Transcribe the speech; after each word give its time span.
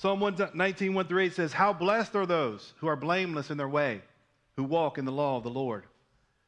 Psalm 0.00 0.18
119, 0.18 0.94
1 0.94 1.06
through 1.08 1.24
8 1.24 1.34
says, 1.34 1.52
How 1.52 1.74
blessed 1.74 2.16
are 2.16 2.24
those 2.24 2.72
who 2.78 2.86
are 2.86 2.96
blameless 2.96 3.50
in 3.50 3.58
their 3.58 3.68
way, 3.68 4.00
who 4.56 4.64
walk 4.64 4.96
in 4.96 5.04
the 5.04 5.12
law 5.12 5.36
of 5.36 5.42
the 5.42 5.50
Lord. 5.50 5.84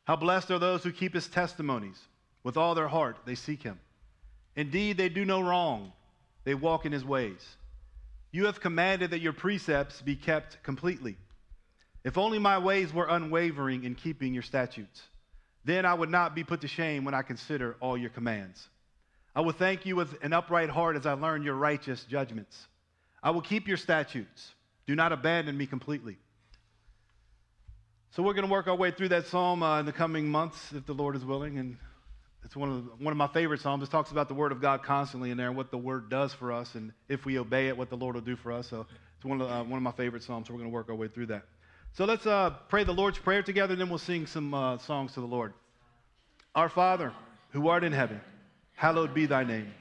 How 0.05 0.17
blessed 0.17 0.51
are 0.51 0.59
those 0.59 0.83
who 0.83 0.91
keep 0.91 1.13
his 1.13 1.29
testimonies. 1.29 2.01
With 2.45 2.57
all 2.57 2.75
their 2.75 2.89
heart, 2.89 3.19
they 3.27 3.35
seek 3.35 3.63
him. 3.63 3.79
Indeed, 4.57 4.97
they 4.97 5.11
do 5.11 5.27
no 5.27 5.43
wrong, 5.43 5.93
they 6.45 6.55
walk 6.55 6.87
in 6.87 6.93
his 6.93 7.05
ways. 7.05 7.47
You 8.31 8.47
have 8.47 8.59
commanded 8.59 9.11
that 9.11 9.21
your 9.21 9.35
precepts 9.35 10.01
be 10.01 10.17
kept 10.17 10.63
completely. 10.63 11.19
If 12.05 12.17
only 12.17 12.39
my 12.39 12.57
ways 12.57 12.91
were 12.91 13.07
unwavering 13.07 13.85
in 13.85 13.97
keeping 13.97 14.33
your 14.33 14.45
statutes, 14.45 15.03
then 15.67 15.85
I 15.85 15.93
would 15.93 16.09
not 16.09 16.35
be 16.35 16.43
put 16.43 16.63
to 16.63 16.69
shame 16.69 17.05
when 17.05 17.13
I 17.13 17.21
consider 17.21 17.77
all 17.81 17.99
your 17.99 18.09
commands. 18.09 18.67
I 19.37 19.43
will 19.43 19.53
thank 19.53 19.85
you 19.85 19.95
with 19.95 20.15
an 20.23 20.33
upright 20.33 20.71
heart 20.71 20.97
as 20.97 21.05
I 21.05 21.13
learn 21.13 21.43
your 21.43 21.57
righteous 21.57 22.05
judgments. 22.05 22.57
I 23.23 23.31
will 23.31 23.43
keep 23.43 23.69
your 23.69 23.77
statutes. 23.77 24.53
Do 24.87 24.95
not 24.95 25.13
abandon 25.13 25.57
me 25.57 25.67
completely. 25.67 26.17
So 28.11 28.23
we're 28.23 28.35
going 28.35 28.47
to 28.47 28.53
work 28.53 28.67
our 28.67 28.75
way 28.75 28.91
through 28.91 29.09
that 29.09 29.27
psalm 29.29 29.63
uh, 29.63 29.81
in 29.81 29.87
the 29.87 29.93
coming 29.93 30.29
months, 30.29 30.73
if 30.75 30.85
the 30.85 30.93
Lord 30.93 31.17
is 31.17 31.25
willing. 31.25 31.59
And 31.59 31.79
it's 32.45 32.57
one 32.57 32.69
of, 32.69 32.85
the, 32.85 32.91
one 33.05 33.13
of 33.13 33.17
my 33.17 33.29
favorite 33.29 33.61
psalms. 33.61 33.83
It 33.83 33.91
talks 33.91 34.11
about 34.11 34.29
the 34.29 34.35
word 34.35 34.53
of 34.53 34.61
God 34.61 34.83
constantly 34.83 35.31
in 35.31 35.37
there 35.37 35.47
and 35.47 35.57
what 35.57 35.71
the 35.71 35.79
word 35.79 36.11
does 36.11 36.35
for 36.35 36.53
us, 36.53 36.75
and 36.75 36.93
if 37.09 37.25
we 37.25 37.39
obey 37.39 37.69
it, 37.69 37.77
what 37.77 37.89
the 37.89 37.97
Lord 37.97 38.15
will 38.15 38.23
do 38.23 38.37
for 38.37 38.53
us. 38.53 38.69
So 38.69 38.87
it's 39.17 39.25
one 39.25 39.41
of, 39.41 39.51
uh, 39.51 39.63
one 39.63 39.79
of 39.79 39.83
my 39.83 39.93
favorite 39.93 40.23
psalms. 40.23 40.49
So 40.49 40.53
we're 40.53 40.59
going 40.59 40.71
to 40.71 40.75
work 40.75 40.89
our 40.89 40.95
way 40.95 41.09
through 41.09 41.27
that. 41.27 41.45
So 41.93 42.05
let's 42.05 42.27
uh, 42.27 42.51
pray 42.69 42.85
the 42.85 42.93
Lord's 42.93 43.19
Prayer 43.19 43.43
together, 43.43 43.73
and 43.73 43.81
then 43.81 43.89
we'll 43.89 43.99
sing 43.99 44.27
some 44.27 44.53
uh, 44.53 44.79
songs 44.79 45.13
to 45.13 45.21
the 45.21 45.27
Lord. 45.27 45.53
Our 46.55 46.69
Father, 46.69 47.13
who 47.51 47.69
art 47.69 47.85
in 47.85 47.93
heaven, 47.93 48.21
hallowed 48.75 49.15
be 49.15 49.27
thy 49.27 49.45
name. 49.45 49.73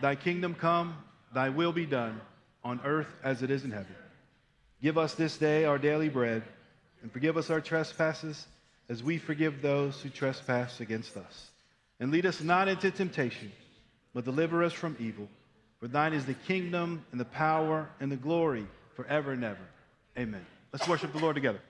Thy 0.00 0.14
kingdom 0.14 0.54
come, 0.54 0.96
thy 1.34 1.50
will 1.50 1.72
be 1.72 1.86
done, 1.86 2.20
on 2.64 2.80
earth 2.84 3.08
as 3.22 3.42
it 3.42 3.50
is 3.50 3.64
in 3.64 3.70
heaven. 3.70 3.94
Give 4.82 4.98
us 4.98 5.14
this 5.14 5.36
day 5.36 5.64
our 5.64 5.78
daily 5.78 6.08
bread, 6.08 6.42
and 7.02 7.12
forgive 7.12 7.36
us 7.36 7.50
our 7.50 7.60
trespasses 7.60 8.46
as 8.88 9.02
we 9.02 9.18
forgive 9.18 9.62
those 9.62 10.00
who 10.00 10.08
trespass 10.08 10.80
against 10.80 11.16
us. 11.16 11.50
And 12.00 12.10
lead 12.10 12.26
us 12.26 12.40
not 12.40 12.68
into 12.68 12.90
temptation, 12.90 13.52
but 14.14 14.24
deliver 14.24 14.64
us 14.64 14.72
from 14.72 14.96
evil. 14.98 15.28
For 15.78 15.88
thine 15.88 16.12
is 16.12 16.26
the 16.26 16.34
kingdom, 16.34 17.04
and 17.12 17.20
the 17.20 17.26
power, 17.26 17.88
and 18.00 18.10
the 18.10 18.16
glory 18.16 18.66
forever 18.94 19.32
and 19.32 19.44
ever. 19.44 19.58
Amen. 20.18 20.44
Let's 20.72 20.88
worship 20.88 21.12
the 21.12 21.18
Lord 21.18 21.34
together. 21.34 21.60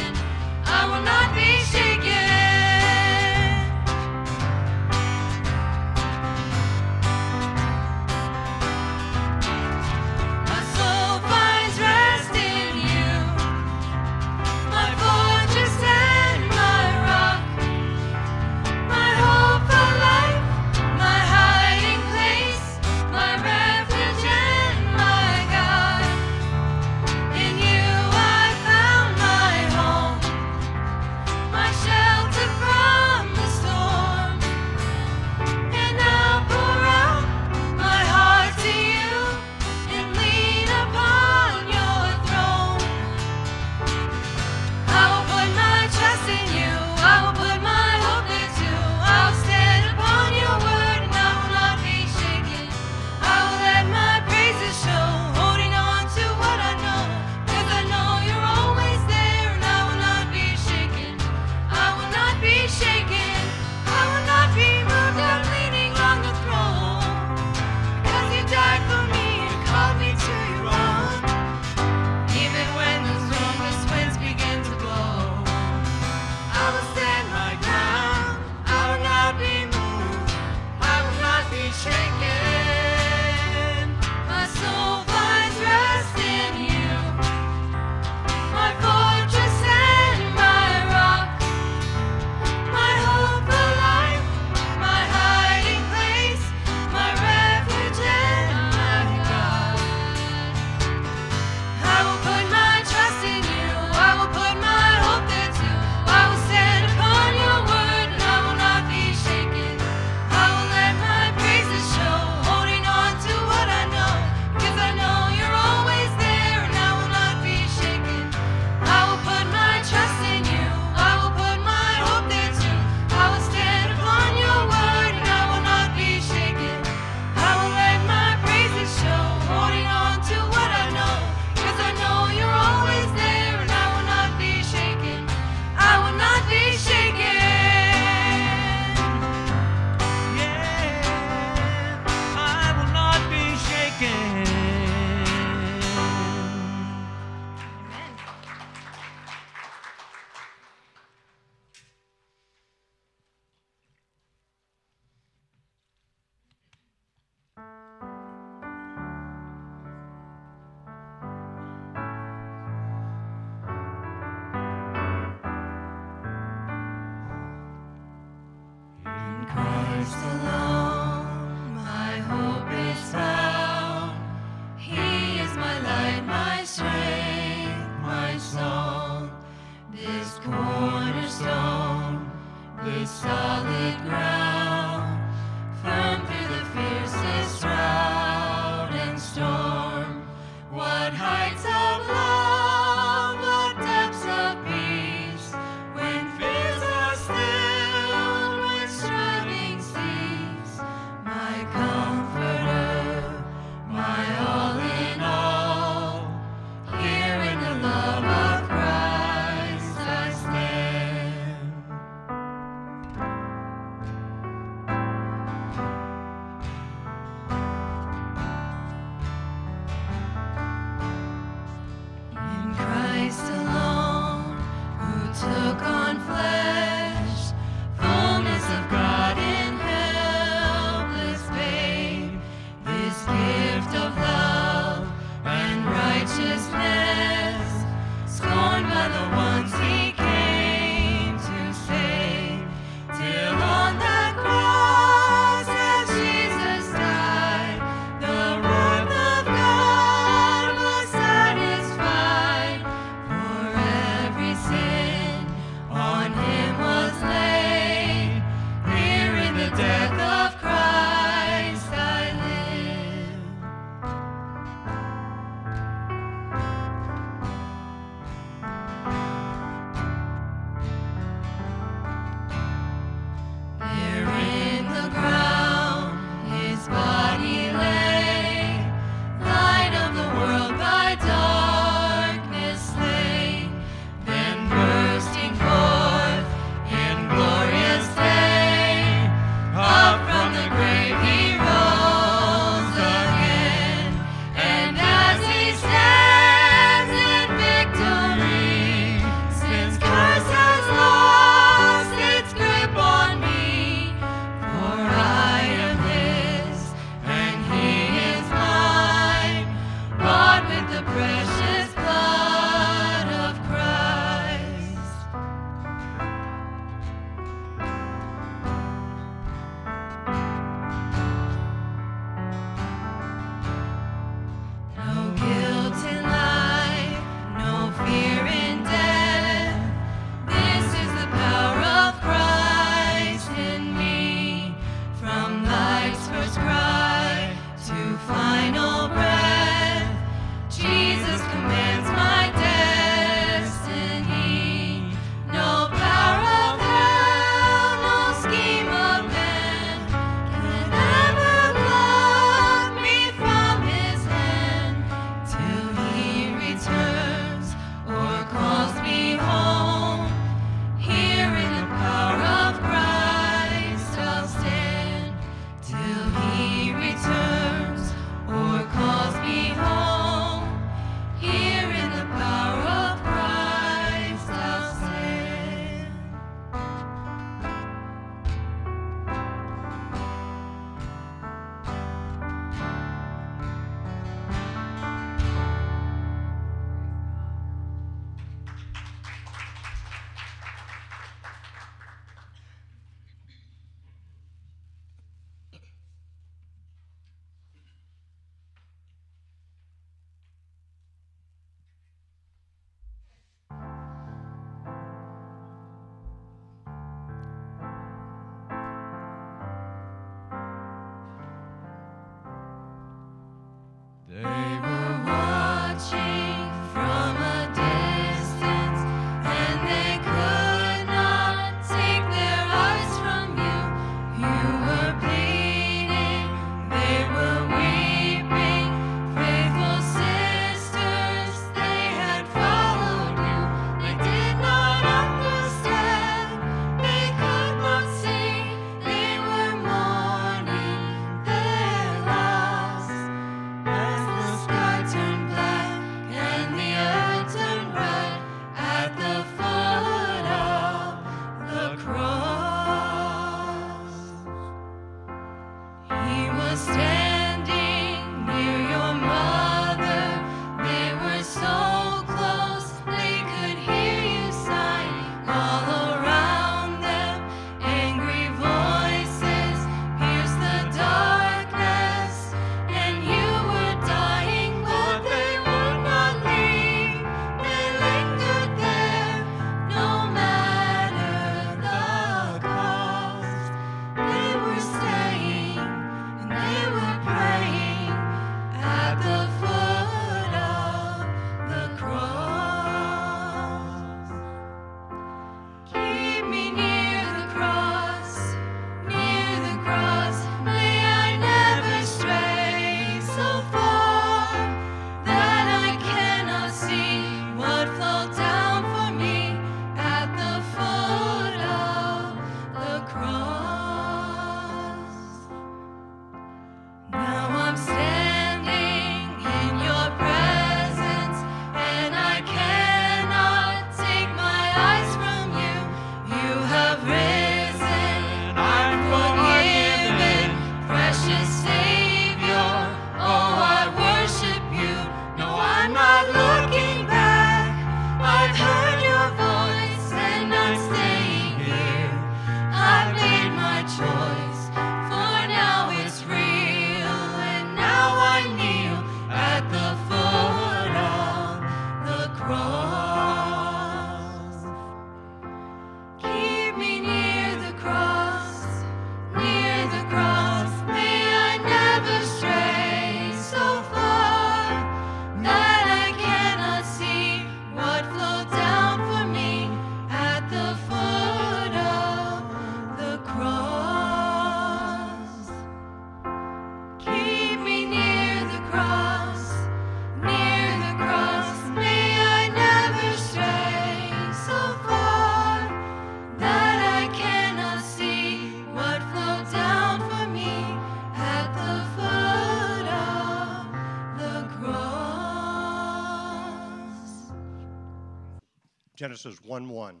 Genesis 598.98 599.36
1 599.44 599.68
1. 599.68 600.00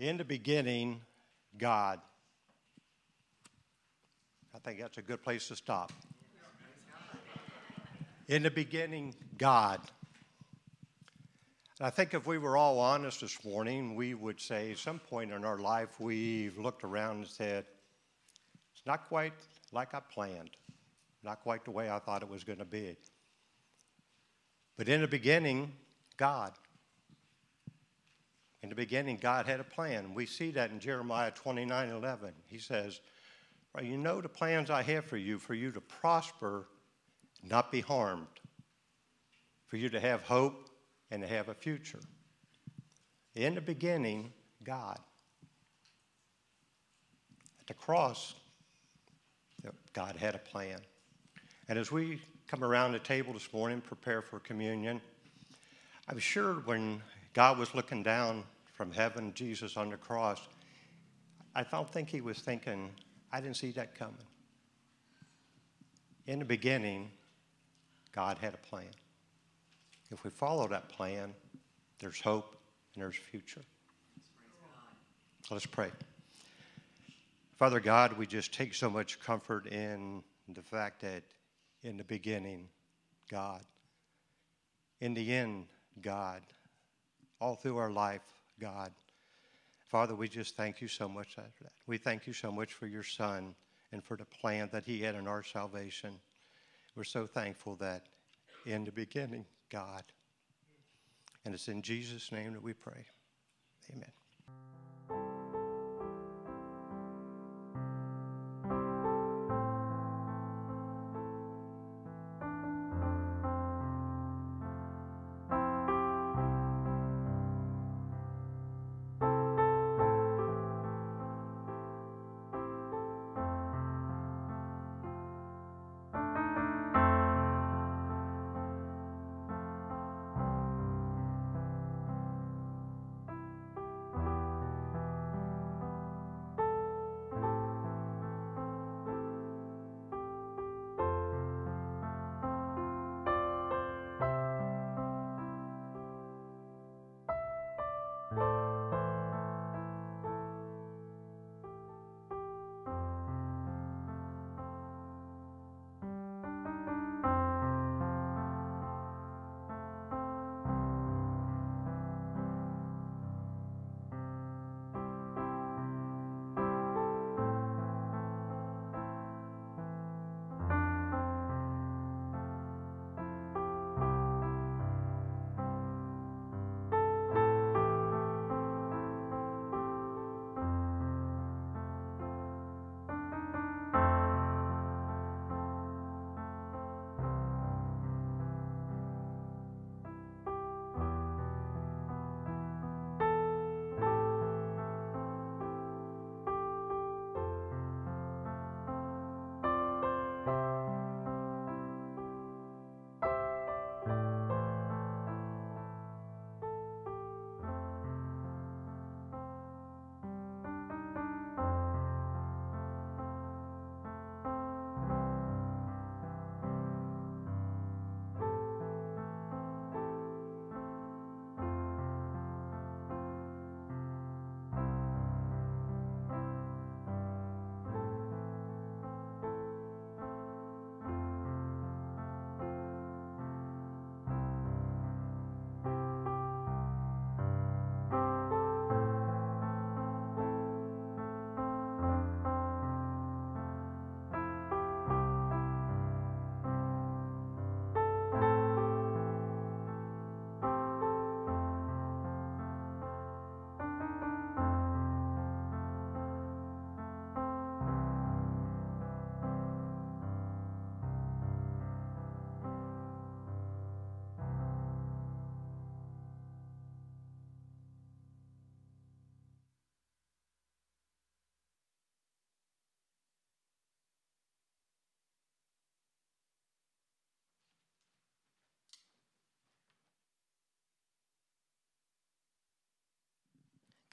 In 0.00 0.18
the 0.18 0.24
beginning, 0.24 1.00
God. 1.56 1.98
I 4.54 4.58
think 4.58 4.80
that's 4.80 4.98
a 4.98 5.02
good 5.02 5.22
place 5.22 5.48
to 5.48 5.56
stop. 5.56 5.90
In 8.28 8.42
the 8.42 8.50
beginning, 8.50 9.14
God. 9.38 9.80
And 11.78 11.86
I 11.86 11.88
think 11.88 12.12
if 12.12 12.26
we 12.26 12.36
were 12.36 12.54
all 12.54 12.78
honest 12.78 13.22
this 13.22 13.42
morning, 13.46 13.94
we 13.94 14.12
would 14.12 14.38
say 14.38 14.72
at 14.72 14.76
some 14.76 14.98
point 14.98 15.32
in 15.32 15.42
our 15.42 15.58
life 15.58 15.98
we've 15.98 16.58
looked 16.58 16.84
around 16.84 17.16
and 17.16 17.26
said, 17.26 17.64
it's 18.74 18.84
not 18.84 19.08
quite 19.08 19.32
like 19.72 19.94
I 19.94 20.00
planned, 20.00 20.50
not 21.24 21.40
quite 21.40 21.64
the 21.64 21.70
way 21.70 21.88
I 21.88 21.98
thought 21.98 22.20
it 22.20 22.28
was 22.28 22.44
going 22.44 22.58
to 22.58 22.66
be. 22.66 22.94
But 24.76 24.90
in 24.90 25.00
the 25.00 25.08
beginning, 25.08 25.72
God. 26.18 26.52
In 28.66 28.70
the 28.70 28.74
beginning, 28.74 29.18
God 29.22 29.46
had 29.46 29.60
a 29.60 29.64
plan. 29.64 30.12
We 30.12 30.26
see 30.26 30.50
that 30.50 30.72
in 30.72 30.80
Jeremiah 30.80 31.30
29 31.30 31.88
11. 31.88 32.32
He 32.48 32.58
says, 32.58 32.98
You 33.80 33.96
know 33.96 34.20
the 34.20 34.28
plans 34.28 34.70
I 34.70 34.82
have 34.82 35.04
for 35.04 35.16
you, 35.16 35.38
for 35.38 35.54
you 35.54 35.70
to 35.70 35.80
prosper, 35.80 36.66
not 37.44 37.70
be 37.70 37.80
harmed, 37.80 38.26
for 39.68 39.76
you 39.76 39.88
to 39.90 40.00
have 40.00 40.22
hope 40.22 40.68
and 41.12 41.22
to 41.22 41.28
have 41.28 41.48
a 41.48 41.54
future. 41.54 42.00
In 43.36 43.54
the 43.54 43.60
beginning, 43.60 44.32
God. 44.64 44.98
At 47.60 47.68
the 47.68 47.74
cross, 47.74 48.34
God 49.92 50.16
had 50.16 50.34
a 50.34 50.38
plan. 50.38 50.80
And 51.68 51.78
as 51.78 51.92
we 51.92 52.20
come 52.48 52.64
around 52.64 52.90
the 52.90 52.98
table 52.98 53.32
this 53.32 53.52
morning, 53.52 53.80
prepare 53.80 54.22
for 54.22 54.40
communion, 54.40 55.00
I'm 56.08 56.18
sure 56.18 56.54
when 56.64 57.00
God 57.32 57.60
was 57.60 57.72
looking 57.72 58.02
down 58.02 58.42
from 58.76 58.92
heaven, 58.92 59.32
Jesus 59.34 59.76
on 59.76 59.90
the 59.90 59.96
cross, 59.96 60.40
I 61.54 61.62
don't 61.64 61.90
think 61.90 62.10
he 62.10 62.20
was 62.20 62.38
thinking, 62.38 62.90
I 63.32 63.40
didn't 63.40 63.56
see 63.56 63.70
that 63.72 63.94
coming. 63.94 64.14
In 66.26 66.38
the 66.38 66.44
beginning, 66.44 67.10
God 68.12 68.36
had 68.38 68.52
a 68.52 68.58
plan. 68.58 68.90
If 70.10 70.22
we 70.22 70.30
follow 70.30 70.68
that 70.68 70.90
plan, 70.90 71.32
there's 71.98 72.20
hope 72.20 72.56
and 72.94 73.02
there's 73.02 73.16
future. 73.16 73.62
Let's 75.50 75.66
pray. 75.66 75.90
Father 77.56 77.80
God, 77.80 78.18
we 78.18 78.26
just 78.26 78.52
take 78.52 78.74
so 78.74 78.90
much 78.90 79.18
comfort 79.20 79.66
in 79.68 80.22
the 80.52 80.62
fact 80.62 81.00
that 81.00 81.22
in 81.82 81.96
the 81.96 82.04
beginning, 82.04 82.68
God. 83.30 83.62
In 85.00 85.14
the 85.14 85.32
end, 85.32 85.66
God. 86.02 86.42
All 87.40 87.54
through 87.54 87.78
our 87.78 87.90
life, 87.90 88.22
God. 88.60 88.92
Father, 89.86 90.14
we 90.14 90.28
just 90.28 90.56
thank 90.56 90.80
you 90.80 90.88
so 90.88 91.08
much 91.08 91.34
for 91.34 91.42
that. 91.62 91.72
We 91.86 91.98
thank 91.98 92.26
you 92.26 92.32
so 92.32 92.50
much 92.50 92.72
for 92.72 92.86
your 92.86 93.02
Son 93.02 93.54
and 93.92 94.02
for 94.02 94.16
the 94.16 94.24
plan 94.24 94.68
that 94.72 94.84
He 94.84 95.00
had 95.00 95.14
in 95.14 95.26
our 95.28 95.42
salvation. 95.42 96.18
We're 96.94 97.04
so 97.04 97.26
thankful 97.26 97.76
that 97.76 98.06
in 98.64 98.84
the 98.84 98.92
beginning, 98.92 99.44
God. 99.70 100.02
And 101.44 101.54
it's 101.54 101.68
in 101.68 101.82
Jesus' 101.82 102.32
name 102.32 102.52
that 102.54 102.62
we 102.62 102.72
pray. 102.72 103.06
Amen. 103.92 104.10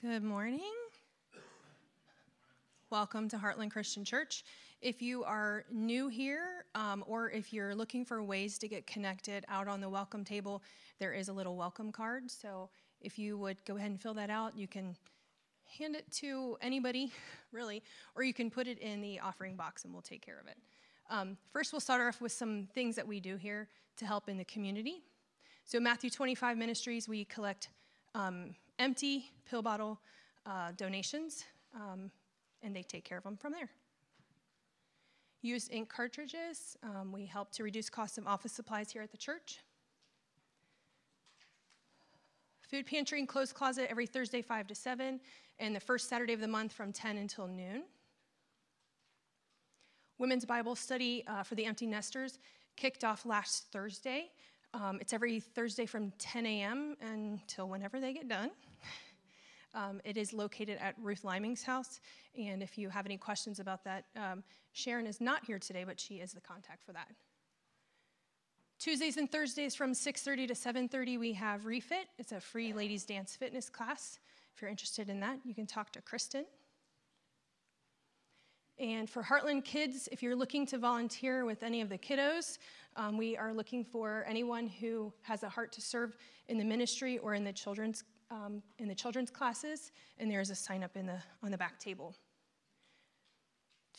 Good 0.03 0.21
morning. 0.21 0.73
Welcome 2.89 3.29
to 3.29 3.37
Heartland 3.37 3.71
Christian 3.71 4.03
Church. 4.03 4.43
If 4.81 5.01
you 5.01 5.23
are 5.23 5.63
new 5.71 6.09
here 6.09 6.65
um, 6.75 7.05
or 7.07 7.31
if 7.31 7.53
you're 7.53 7.73
looking 7.73 8.03
for 8.03 8.21
ways 8.21 8.57
to 8.57 8.67
get 8.67 8.85
connected 8.85 9.45
out 9.47 9.69
on 9.69 9.79
the 9.79 9.87
welcome 9.87 10.25
table, 10.25 10.61
there 10.99 11.13
is 11.13 11.29
a 11.29 11.33
little 11.33 11.55
welcome 11.55 11.89
card. 11.93 12.29
So 12.29 12.69
If 12.99 13.17
you 13.17 13.37
would 13.37 13.63
go 13.63 13.77
ahead 13.77 13.91
and 13.91 14.01
fill 14.01 14.13
that 14.15 14.29
out, 14.29 14.57
you 14.57 14.67
can 14.67 14.97
hand 15.79 15.95
it 15.95 16.11
to 16.15 16.57
anybody, 16.61 17.13
really, 17.53 17.81
or 18.13 18.23
you 18.23 18.33
can 18.33 18.51
put 18.51 18.67
it 18.67 18.79
in 18.79 18.99
the 18.99 19.21
offering 19.21 19.55
box 19.55 19.85
and 19.85 19.93
we'll 19.93 20.01
take 20.01 20.21
care 20.21 20.37
of 20.37 20.47
it. 20.47 20.57
Um, 21.09 21.37
first, 21.53 21.71
we'll 21.71 21.79
start 21.79 22.01
off 22.01 22.19
with 22.19 22.33
some 22.33 22.67
things 22.75 22.97
that 22.97 23.07
we 23.07 23.21
do 23.21 23.37
here 23.37 23.69
to 23.95 24.05
help 24.05 24.27
in 24.27 24.35
the 24.35 24.43
community. 24.43 25.05
So, 25.63 25.79
Matthew 25.79 26.09
25 26.09 26.57
Ministries, 26.57 27.07
we 27.07 27.23
collect 27.23 27.69
um, 28.13 28.53
empty 28.84 29.32
pill 29.50 29.62
bottle 29.62 30.02
uh, 30.46 30.74
donations, 30.76 31.46
um, 31.74 32.12
and 32.62 32.76
they 32.76 32.84
take 32.84 33.06
care 33.06 33.17
of 33.17 33.24
them 33.24 33.38
from 33.38 33.54
there. 33.54 33.69
Used 35.41 35.72
ink 35.72 35.88
cartridges, 35.88 36.78
um, 36.84 37.13
we 37.13 37.26
help 37.26 37.52
to 37.54 37.63
reduce 37.63 37.89
costs 37.89 38.17
of 38.17 38.28
office 38.28 38.52
supplies 38.52 38.91
here 38.91 39.02
at 39.02 39.12
the 39.12 39.17
church. 39.17 39.60
Food 42.69 42.86
pantry 42.86 43.19
and 43.19 43.28
clothes 43.28 43.54
closet 43.54 43.88
every 43.89 44.06
Thursday, 44.06 44.41
5 44.41 44.67
to 44.67 44.76
7, 44.76 45.19
and 45.60 45.76
the 45.76 45.80
first 45.80 46.10
Saturday 46.10 46.34
of 46.34 46.41
the 46.41 46.48
month 46.48 46.74
from 46.74 46.91
10 46.91 47.17
until 47.17 47.48
noon. 47.48 47.84
Women's 50.17 50.46
Bible 50.46 50.76
study 50.76 51.24
uh, 51.28 51.43
for 51.43 51.56
the 51.56 51.65
empty 51.65 51.86
nesters 51.86 52.38
kicked 52.76 53.06
off 53.06 53.26
last 53.26 53.67
Thursday. 53.72 54.32
Um, 54.74 54.98
it's 55.00 55.13
every 55.13 55.39
Thursday 55.39 55.86
from 55.86 56.12
10 56.17 56.46
a.m. 56.46 56.96
until 57.02 57.69
whenever 57.69 58.02
they 58.02 58.12
get 58.12 58.28
done. 58.28 58.52
Um, 59.73 60.01
it 60.03 60.17
is 60.17 60.33
located 60.33 60.77
at 60.79 60.95
Ruth 61.01 61.23
Liming's 61.23 61.63
house, 61.63 61.99
and 62.38 62.62
if 62.62 62.77
you 62.77 62.89
have 62.89 63.05
any 63.05 63.17
questions 63.17 63.59
about 63.59 63.83
that, 63.86 64.05
um, 64.15 64.43
Sharon 64.71 65.07
is 65.07 65.19
not 65.19 65.45
here 65.45 65.59
today, 65.59 65.83
but 65.83 65.99
she 65.99 66.15
is 66.15 66.33
the 66.33 66.41
contact 66.41 66.83
for 66.83 66.93
that. 66.93 67.07
Tuesdays 68.79 69.17
and 69.17 69.31
Thursdays 69.31 69.75
from 69.75 69.93
6:30 69.93 70.47
to 70.47 70.55
7:30 70.55 71.17
we 71.17 71.33
have 71.33 71.65
Refit. 71.65 72.09
It's 72.17 72.33
a 72.33 72.41
free 72.41 72.73
ladies 72.73 73.05
dance 73.05 73.36
fitness 73.36 73.69
class. 73.69 74.19
If 74.53 74.62
you're 74.62 74.69
interested 74.69 75.09
in 75.09 75.19
that, 75.21 75.39
you 75.45 75.55
can 75.55 75.65
talk 75.65 75.91
to 75.93 76.01
Kristen. 76.01 76.45
And 78.79 79.09
for 79.09 79.23
Heartland 79.23 79.63
Kids, 79.63 80.09
if 80.12 80.23
you're 80.23 80.36
looking 80.36 80.65
to 80.67 80.77
volunteer 80.77 81.45
with 81.45 81.63
any 81.63 81.81
of 81.81 81.89
the 81.89 81.97
kiddos, 81.97 82.57
um, 82.95 83.17
we 83.17 83.38
are 83.38 83.53
looking 83.53 83.86
for 83.86 84.25
anyone 84.27 84.67
who 84.67 85.13
has 85.21 85.43
a 85.43 85.49
heart 85.49 85.71
to 85.73 85.81
serve 85.81 86.17
in 86.47 86.57
the 86.57 86.65
ministry 86.65 87.19
or 87.19 87.36
in 87.36 87.43
the 87.43 87.53
children's 87.53 88.03
um, 88.31 88.62
in 88.79 88.88
the 88.88 88.95
children's 88.95 89.29
classes, 89.29 89.91
and 90.17 90.29
there 90.29 90.41
is 90.41 90.49
a 90.49 90.55
sign 90.55 90.83
up 90.83 90.95
in 90.95 91.05
the 91.05 91.19
on 91.43 91.51
the 91.51 91.57
back 91.57 91.79
table. 91.79 92.15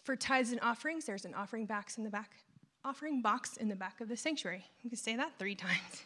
For 0.02 0.16
tithes 0.16 0.52
and 0.52 0.60
offerings, 0.60 1.06
there's 1.06 1.24
an 1.24 1.34
offering 1.34 1.66
box 1.66 1.96
in 1.96 2.04
the 2.04 2.10
back, 2.10 2.32
offering 2.84 3.22
box 3.22 3.56
in 3.56 3.68
the 3.68 3.76
back 3.76 4.00
of 4.00 4.08
the 4.08 4.16
sanctuary. 4.16 4.64
You 4.82 4.90
can 4.90 4.98
say 4.98 5.16
that 5.16 5.38
three 5.38 5.54
times. 5.66 6.04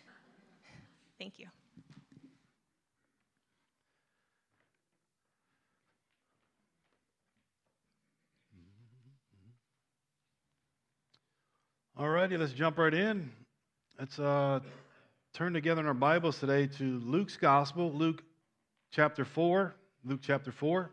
Thank 1.19 1.39
you. 1.39 1.47
All 11.99 12.09
righty, 12.09 12.37
let's 12.37 12.53
jump 12.53 12.79
right 12.79 12.95
in. 12.95 13.29
Let's 13.99 14.21
uh, 14.21 14.61
turn 15.39 15.53
together 15.53 15.81
in 15.81 15.87
our 15.87 15.95
Bibles 15.95 16.41
today 16.41 16.67
to 16.67 16.99
Luke's 17.05 17.37
Gospel, 17.37 17.93
Luke 17.93 18.25
chapter 18.91 19.25
4. 19.25 19.73
Luke 20.05 20.19
chapter 20.21 20.51
4. 20.51 20.91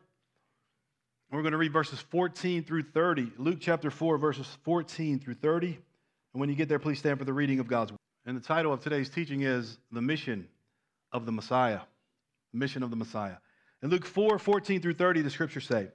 We're 1.31 1.41
going 1.41 1.53
to 1.53 1.57
read 1.57 1.73
verses 1.73 1.99
14 2.11 2.63
through 2.63 2.83
30. 2.83 3.31
Luke 3.39 3.57
chapter 3.59 3.89
4, 3.89 4.19
verses 4.19 4.45
14 4.63 5.19
through 5.19 5.33
30. 5.33 5.69
And 5.69 6.39
when 6.39 6.47
you 6.47 6.53
get 6.53 6.69
there, 6.69 6.77
please 6.77 6.99
stand 6.99 7.17
for 7.17 7.25
the 7.25 7.33
reading 7.33 7.59
of 7.59 7.65
God's 7.65 7.93
word. 7.93 7.97
And 8.27 8.37
the 8.37 8.41
title 8.41 8.71
of 8.71 8.81
today's 8.81 9.09
teaching 9.09 9.41
is 9.41 9.79
The 9.91 10.01
Mission 10.03 10.47
of 11.11 11.25
the 11.25 11.31
Messiah. 11.31 11.79
The 12.53 12.59
Mission 12.59 12.83
of 12.83 12.91
the 12.91 12.97
Messiah. 12.97 13.37
In 13.81 13.89
Luke 13.89 14.05
4, 14.05 14.37
14 14.37 14.79
through 14.79 14.93
30, 14.93 15.23
the 15.23 15.31
scriptures 15.31 15.65
say, 15.65 15.87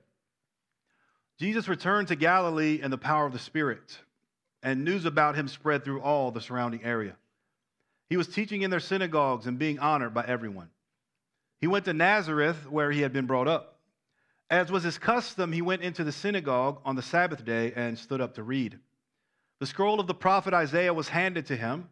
Jesus 1.38 1.68
returned 1.68 2.08
to 2.08 2.16
Galilee 2.16 2.80
in 2.82 2.90
the 2.90 2.98
power 2.98 3.26
of 3.26 3.32
the 3.32 3.38
Spirit 3.38 4.00
and 4.60 4.84
news 4.84 5.04
about 5.04 5.36
him 5.36 5.46
spread 5.46 5.84
through 5.84 6.00
all 6.00 6.32
the 6.32 6.40
surrounding 6.40 6.82
area. 6.82 7.14
He 8.10 8.16
was 8.16 8.26
teaching 8.26 8.62
in 8.62 8.70
their 8.70 8.80
synagogues 8.80 9.46
and 9.46 9.58
being 9.58 9.78
honored 9.78 10.12
by 10.12 10.24
everyone. 10.26 10.68
He 11.60 11.68
went 11.68 11.84
to 11.84 11.92
Nazareth, 11.92 12.68
where 12.68 12.90
he 12.90 13.02
had 13.02 13.12
been 13.12 13.26
brought 13.26 13.46
up. 13.46 13.78
As 14.50 14.72
was 14.72 14.82
his 14.82 14.98
custom, 14.98 15.52
he 15.52 15.62
went 15.62 15.82
into 15.82 16.02
the 16.02 16.10
synagogue 16.10 16.80
on 16.84 16.96
the 16.96 17.02
Sabbath 17.02 17.44
day 17.44 17.72
and 17.76 17.96
stood 17.96 18.20
up 18.20 18.34
to 18.34 18.42
read. 18.42 18.80
The 19.60 19.66
scroll 19.66 20.00
of 20.00 20.08
the 20.08 20.14
prophet 20.14 20.52
Isaiah 20.52 20.92
was 20.92 21.08
handed 21.08 21.46
to 21.46 21.56
him. 21.56 21.88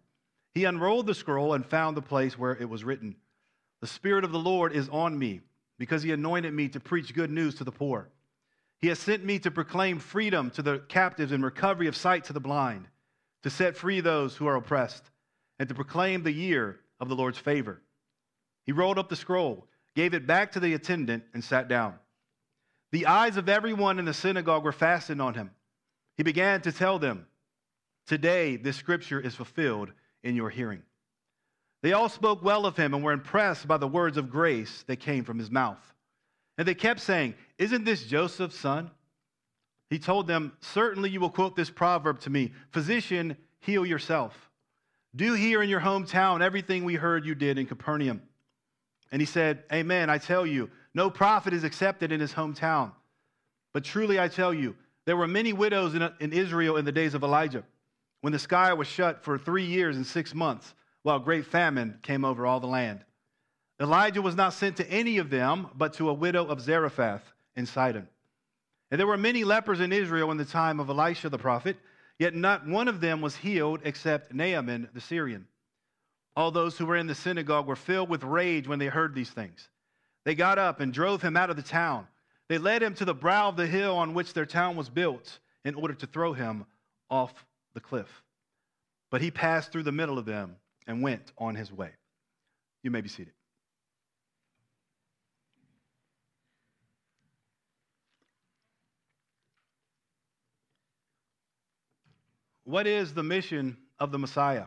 He 0.54 0.64
unrolled 0.64 1.06
the 1.06 1.14
scroll 1.14 1.54
and 1.54 1.64
found 1.64 1.96
the 1.96 2.02
place 2.02 2.36
where 2.36 2.56
it 2.56 2.68
was 2.68 2.82
written 2.82 3.14
The 3.80 3.86
Spirit 3.86 4.24
of 4.24 4.32
the 4.32 4.40
Lord 4.40 4.72
is 4.72 4.88
on 4.88 5.16
me, 5.16 5.42
because 5.78 6.02
he 6.02 6.10
anointed 6.10 6.52
me 6.52 6.68
to 6.70 6.80
preach 6.80 7.14
good 7.14 7.30
news 7.30 7.54
to 7.56 7.64
the 7.64 7.70
poor. 7.70 8.08
He 8.80 8.88
has 8.88 8.98
sent 8.98 9.24
me 9.24 9.38
to 9.40 9.52
proclaim 9.52 10.00
freedom 10.00 10.50
to 10.50 10.62
the 10.62 10.80
captives 10.88 11.30
and 11.30 11.44
recovery 11.44 11.86
of 11.86 11.96
sight 11.96 12.24
to 12.24 12.32
the 12.32 12.40
blind, 12.40 12.88
to 13.44 13.50
set 13.50 13.76
free 13.76 14.00
those 14.00 14.34
who 14.34 14.48
are 14.48 14.56
oppressed, 14.56 15.10
and 15.58 15.68
to 15.68 15.74
proclaim 15.74 16.22
the 16.22 16.32
year 16.32 16.80
of 17.00 17.08
the 17.08 17.16
Lord's 17.16 17.38
favor. 17.38 17.82
He 18.64 18.72
rolled 18.72 18.98
up 18.98 19.08
the 19.08 19.16
scroll, 19.16 19.66
gave 19.94 20.14
it 20.14 20.26
back 20.26 20.52
to 20.52 20.60
the 20.60 20.74
attendant, 20.74 21.24
and 21.34 21.42
sat 21.42 21.68
down. 21.68 21.94
The 22.92 23.06
eyes 23.06 23.36
of 23.36 23.48
everyone 23.48 23.98
in 23.98 24.04
the 24.04 24.14
synagogue 24.14 24.64
were 24.64 24.72
fastened 24.72 25.20
on 25.20 25.34
him. 25.34 25.50
He 26.16 26.22
began 26.22 26.60
to 26.62 26.72
tell 26.72 26.98
them, 26.98 27.26
Today 28.06 28.56
this 28.56 28.76
scripture 28.76 29.20
is 29.20 29.34
fulfilled 29.34 29.92
in 30.22 30.34
your 30.34 30.50
hearing. 30.50 30.82
They 31.82 31.92
all 31.92 32.08
spoke 32.08 32.42
well 32.42 32.66
of 32.66 32.76
him 32.76 32.94
and 32.94 33.04
were 33.04 33.12
impressed 33.12 33.68
by 33.68 33.76
the 33.76 33.86
words 33.86 34.16
of 34.16 34.30
grace 34.30 34.82
that 34.86 34.96
came 34.96 35.24
from 35.24 35.38
his 35.38 35.50
mouth. 35.50 35.78
And 36.56 36.66
they 36.66 36.74
kept 36.74 37.00
saying, 37.00 37.34
Isn't 37.58 37.84
this 37.84 38.04
Joseph's 38.04 38.58
son? 38.58 38.90
He 39.90 39.98
told 39.98 40.26
them, 40.26 40.52
Certainly 40.60 41.10
you 41.10 41.20
will 41.20 41.30
quote 41.30 41.54
this 41.54 41.70
proverb 41.70 42.20
to 42.20 42.30
me 42.30 42.52
Physician, 42.70 43.36
heal 43.60 43.86
yourself. 43.86 44.47
Do 45.18 45.32
here 45.32 45.64
in 45.64 45.68
your 45.68 45.80
hometown 45.80 46.42
everything 46.42 46.84
we 46.84 46.94
heard 46.94 47.26
you 47.26 47.34
did 47.34 47.58
in 47.58 47.66
Capernaum. 47.66 48.22
And 49.10 49.20
he 49.20 49.26
said, 49.26 49.64
Amen. 49.72 50.10
I 50.10 50.18
tell 50.18 50.46
you, 50.46 50.70
no 50.94 51.10
prophet 51.10 51.52
is 51.52 51.64
accepted 51.64 52.12
in 52.12 52.20
his 52.20 52.32
hometown. 52.32 52.92
But 53.72 53.82
truly 53.82 54.20
I 54.20 54.28
tell 54.28 54.54
you, 54.54 54.76
there 55.06 55.16
were 55.16 55.26
many 55.26 55.52
widows 55.52 55.96
in, 55.96 56.32
Israel 56.32 56.76
in 56.76 56.84
the 56.84 56.92
days 56.92 57.14
of 57.14 57.24
Elijah, 57.24 57.64
when 58.20 58.32
the 58.32 58.38
sky 58.38 58.72
was 58.74 58.86
shut 58.86 59.24
for 59.24 59.36
three 59.36 59.64
years 59.64 59.96
and 59.96 60.06
six 60.06 60.36
months, 60.36 60.72
while 61.02 61.18
great 61.18 61.46
famine 61.46 61.98
came 62.02 62.24
over 62.24 62.46
all 62.46 62.60
the 62.60 62.68
land. 62.68 63.00
Elijah 63.80 64.22
was 64.22 64.36
not 64.36 64.52
sent 64.52 64.76
to 64.76 64.88
any 64.88 65.18
of 65.18 65.30
them, 65.30 65.66
but 65.74 65.94
to 65.94 66.10
a 66.10 66.14
widow 66.14 66.46
of 66.46 66.60
Zarephath 66.60 67.24
in 67.56 67.66
Sidon. 67.66 68.06
And 68.92 69.00
there 69.00 69.06
were 69.06 69.16
many 69.16 69.42
lepers 69.42 69.80
in 69.80 69.92
Israel 69.92 70.30
in 70.30 70.36
the 70.36 70.44
time 70.44 70.78
of 70.78 70.88
Elisha 70.88 71.28
the 71.28 71.38
prophet, 71.38 71.76
yet 72.18 72.34
not 72.34 72.66
one 72.66 72.88
of 72.88 73.00
them 73.00 73.20
was 73.20 73.36
healed 73.36 73.80
except 73.84 74.34
Naaman 74.34 74.88
the 74.92 75.00
Syrian. 75.00 75.46
All 76.36 76.50
those 76.50 76.78
who 76.78 76.86
were 76.86 76.96
in 76.96 77.06
the 77.06 77.14
synagogue 77.14 77.66
were 77.66 77.76
filled 77.76 78.08
with 78.08 78.22
rage 78.22 78.68
when 78.68 78.78
they 78.78 78.86
heard 78.86 79.14
these 79.14 79.30
things. 79.30 79.68
They 80.24 80.34
got 80.34 80.58
up 80.58 80.80
and 80.80 80.92
drove 80.92 81.22
him 81.22 81.36
out 81.36 81.50
of 81.50 81.56
the 81.56 81.62
town. 81.62 82.06
They 82.48 82.58
led 82.58 82.82
him 82.82 82.94
to 82.94 83.04
the 83.04 83.14
brow 83.14 83.48
of 83.48 83.56
the 83.56 83.66
hill 83.66 83.96
on 83.96 84.14
which 84.14 84.34
their 84.34 84.46
town 84.46 84.76
was 84.76 84.88
built 84.88 85.38
in 85.64 85.74
order 85.74 85.94
to 85.94 86.06
throw 86.06 86.32
him 86.32 86.66
off 87.10 87.44
the 87.74 87.80
cliff. 87.80 88.22
But 89.10 89.20
he 89.20 89.30
passed 89.30 89.72
through 89.72 89.84
the 89.84 89.92
middle 89.92 90.18
of 90.18 90.26
them 90.26 90.56
and 90.86 91.02
went 91.02 91.32
on 91.38 91.54
his 91.54 91.72
way. 91.72 91.90
You 92.82 92.90
may 92.90 93.00
be 93.00 93.08
seated. 93.08 93.34
What 102.68 102.86
is 102.86 103.14
the 103.14 103.22
mission 103.22 103.78
of 103.98 104.12
the 104.12 104.18
Messiah? 104.18 104.66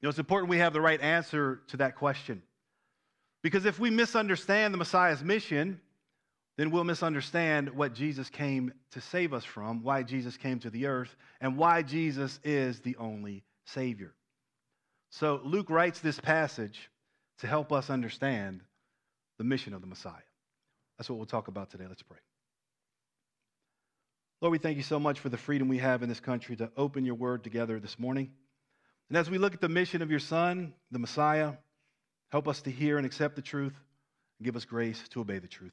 You 0.00 0.06
know, 0.06 0.08
it's 0.08 0.18
important 0.18 0.50
we 0.50 0.58
have 0.58 0.72
the 0.72 0.80
right 0.80 1.00
answer 1.00 1.60
to 1.68 1.76
that 1.76 1.94
question. 1.94 2.42
Because 3.44 3.64
if 3.64 3.78
we 3.78 3.90
misunderstand 3.90 4.74
the 4.74 4.78
Messiah's 4.78 5.22
mission, 5.22 5.80
then 6.56 6.72
we'll 6.72 6.82
misunderstand 6.82 7.70
what 7.70 7.94
Jesus 7.94 8.28
came 8.28 8.72
to 8.90 9.00
save 9.00 9.32
us 9.32 9.44
from, 9.44 9.84
why 9.84 10.02
Jesus 10.02 10.36
came 10.36 10.58
to 10.58 10.68
the 10.68 10.86
earth, 10.86 11.14
and 11.40 11.56
why 11.56 11.82
Jesus 11.82 12.40
is 12.42 12.80
the 12.80 12.96
only 12.96 13.44
Savior. 13.64 14.12
So 15.10 15.40
Luke 15.44 15.70
writes 15.70 16.00
this 16.00 16.18
passage 16.18 16.90
to 17.38 17.46
help 17.46 17.72
us 17.72 17.88
understand 17.88 18.62
the 19.38 19.44
mission 19.44 19.74
of 19.74 19.80
the 19.80 19.86
Messiah. 19.86 20.14
That's 20.98 21.08
what 21.08 21.18
we'll 21.18 21.26
talk 21.26 21.46
about 21.46 21.70
today. 21.70 21.84
Let's 21.86 22.02
pray. 22.02 22.18
Lord, 24.40 24.52
we 24.52 24.58
thank 24.58 24.76
you 24.76 24.84
so 24.84 25.00
much 25.00 25.18
for 25.18 25.30
the 25.30 25.36
freedom 25.36 25.66
we 25.66 25.78
have 25.78 26.02
in 26.02 26.08
this 26.08 26.20
country 26.20 26.54
to 26.56 26.70
open 26.76 27.04
your 27.04 27.16
word 27.16 27.42
together 27.42 27.80
this 27.80 27.98
morning. 27.98 28.30
And 29.08 29.18
as 29.18 29.28
we 29.28 29.36
look 29.36 29.52
at 29.52 29.60
the 29.60 29.68
mission 29.68 30.00
of 30.00 30.10
your 30.10 30.20
Son, 30.20 30.74
the 30.92 31.00
Messiah, 31.00 31.54
help 32.28 32.46
us 32.46 32.62
to 32.62 32.70
hear 32.70 32.98
and 32.98 33.06
accept 33.06 33.34
the 33.34 33.42
truth 33.42 33.74
and 34.38 34.44
give 34.44 34.54
us 34.54 34.64
grace 34.64 35.02
to 35.10 35.20
obey 35.20 35.40
the 35.40 35.48
truth. 35.48 35.72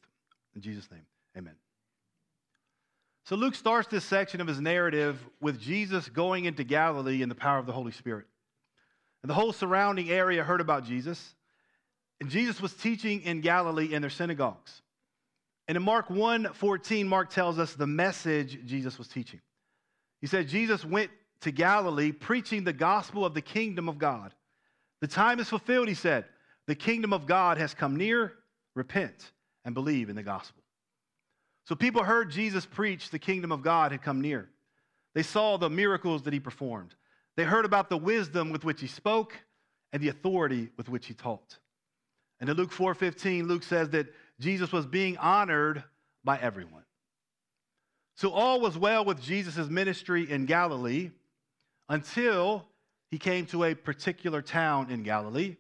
In 0.56 0.62
Jesus' 0.62 0.90
name, 0.90 1.06
amen. 1.38 1.54
So 3.26 3.36
Luke 3.36 3.54
starts 3.54 3.88
this 3.88 4.04
section 4.04 4.42
of 4.42 4.48
his 4.48 4.60
narrative 4.60 5.20
with 5.42 5.60
Jesus 5.60 6.10
going 6.10 6.46
into 6.46 6.64
Galilee 6.64 7.22
in 7.22 7.30
the 7.30 7.36
power 7.36 7.60
of 7.60 7.68
the 7.68 7.72
Holy 7.72 7.92
Spirit. 7.92 8.26
And 9.22 9.30
the 9.30 9.36
whole 9.36 9.54
surrounding 9.54 10.10
area 10.10 10.44
heard 10.44 10.62
about 10.62 10.86
Jesus. 10.86 11.36
And 12.20 12.32
Jesus 12.32 12.60
was 12.62 12.74
teaching 12.74 13.22
in 13.22 13.42
Galilee 13.42 13.94
in 13.94 14.02
their 14.02 14.10
synagogues. 14.10 14.82
And 15.68 15.76
in 15.76 15.84
Mark 15.84 16.10
1 16.10 16.54
14, 16.54 17.08
Mark 17.08 17.30
tells 17.30 17.60
us 17.60 17.74
the 17.74 17.88
message 17.88 18.60
Jesus 18.66 18.98
was 18.98 19.08
teaching. 19.08 19.42
He 20.22 20.28
said, 20.28 20.48
Jesus 20.48 20.86
went 20.86 21.12
to 21.42 21.52
Galilee 21.52 22.12
preaching 22.12 22.64
the 22.64 22.74
gospel 22.74 23.26
of 23.26 23.34
the 23.34 23.42
kingdom 23.42 23.90
of 23.90 23.98
God. 23.98 24.34
The 25.02 25.08
time 25.08 25.40
is 25.40 25.50
fulfilled, 25.50 25.88
he 25.88 25.94
said. 25.94 26.26
The 26.68 26.76
kingdom 26.76 27.14
of 27.14 27.28
God 27.28 27.58
has 27.58 27.74
come 27.74 27.96
near. 27.96 28.34
Repent 28.76 29.32
and 29.64 29.74
believe 29.74 30.10
in 30.10 30.16
the 30.16 30.24
gospel. 30.24 30.64
So 31.66 31.76
people 31.76 32.04
heard 32.04 32.30
Jesus 32.30 32.66
preach 32.66 33.10
the 33.10 33.20
kingdom 33.20 33.52
of 33.52 33.64
God 33.64 33.92
had 33.92 34.02
come 34.02 34.22
near. 34.22 34.50
They 35.14 35.24
saw 35.24 35.58
the 35.58 35.70
miracles 35.70 36.24
that 36.24 36.34
he 36.34 36.40
performed. 36.40 36.94
They 37.38 37.44
heard 37.44 37.66
about 37.66 37.90
the 37.90 37.98
wisdom 37.98 38.52
with 38.52 38.64
which 38.64 38.82
he 38.82 38.88
spoke 38.88 39.34
and 39.92 40.02
the 40.02 40.10
authority 40.10 40.70
with 40.78 40.90
which 40.90 41.08
he 41.08 41.14
taught. 41.14 41.58
And 42.40 42.50
in 42.50 42.58
Luke 42.58 42.72
4:15, 42.72 43.48
Luke 43.48 43.64
says 43.64 43.90
that 43.92 44.14
Jesus 44.40 44.72
was 44.72 44.86
being 44.86 45.18
honored 45.18 45.84
by 46.24 46.38
everyone. 46.38 46.84
So 48.16 48.32
all 48.32 48.62
was 48.62 48.78
well 48.78 49.04
with 49.04 49.22
Jesus' 49.22 49.70
ministry 49.70 50.30
in 50.30 50.46
Galilee 50.46 51.12
until 51.90 52.66
he 53.12 53.18
came 53.18 53.46
to 53.48 53.64
a 53.66 53.76
particular 53.76 54.42
town 54.42 54.90
in 54.90 55.04
Galilee, 55.04 55.58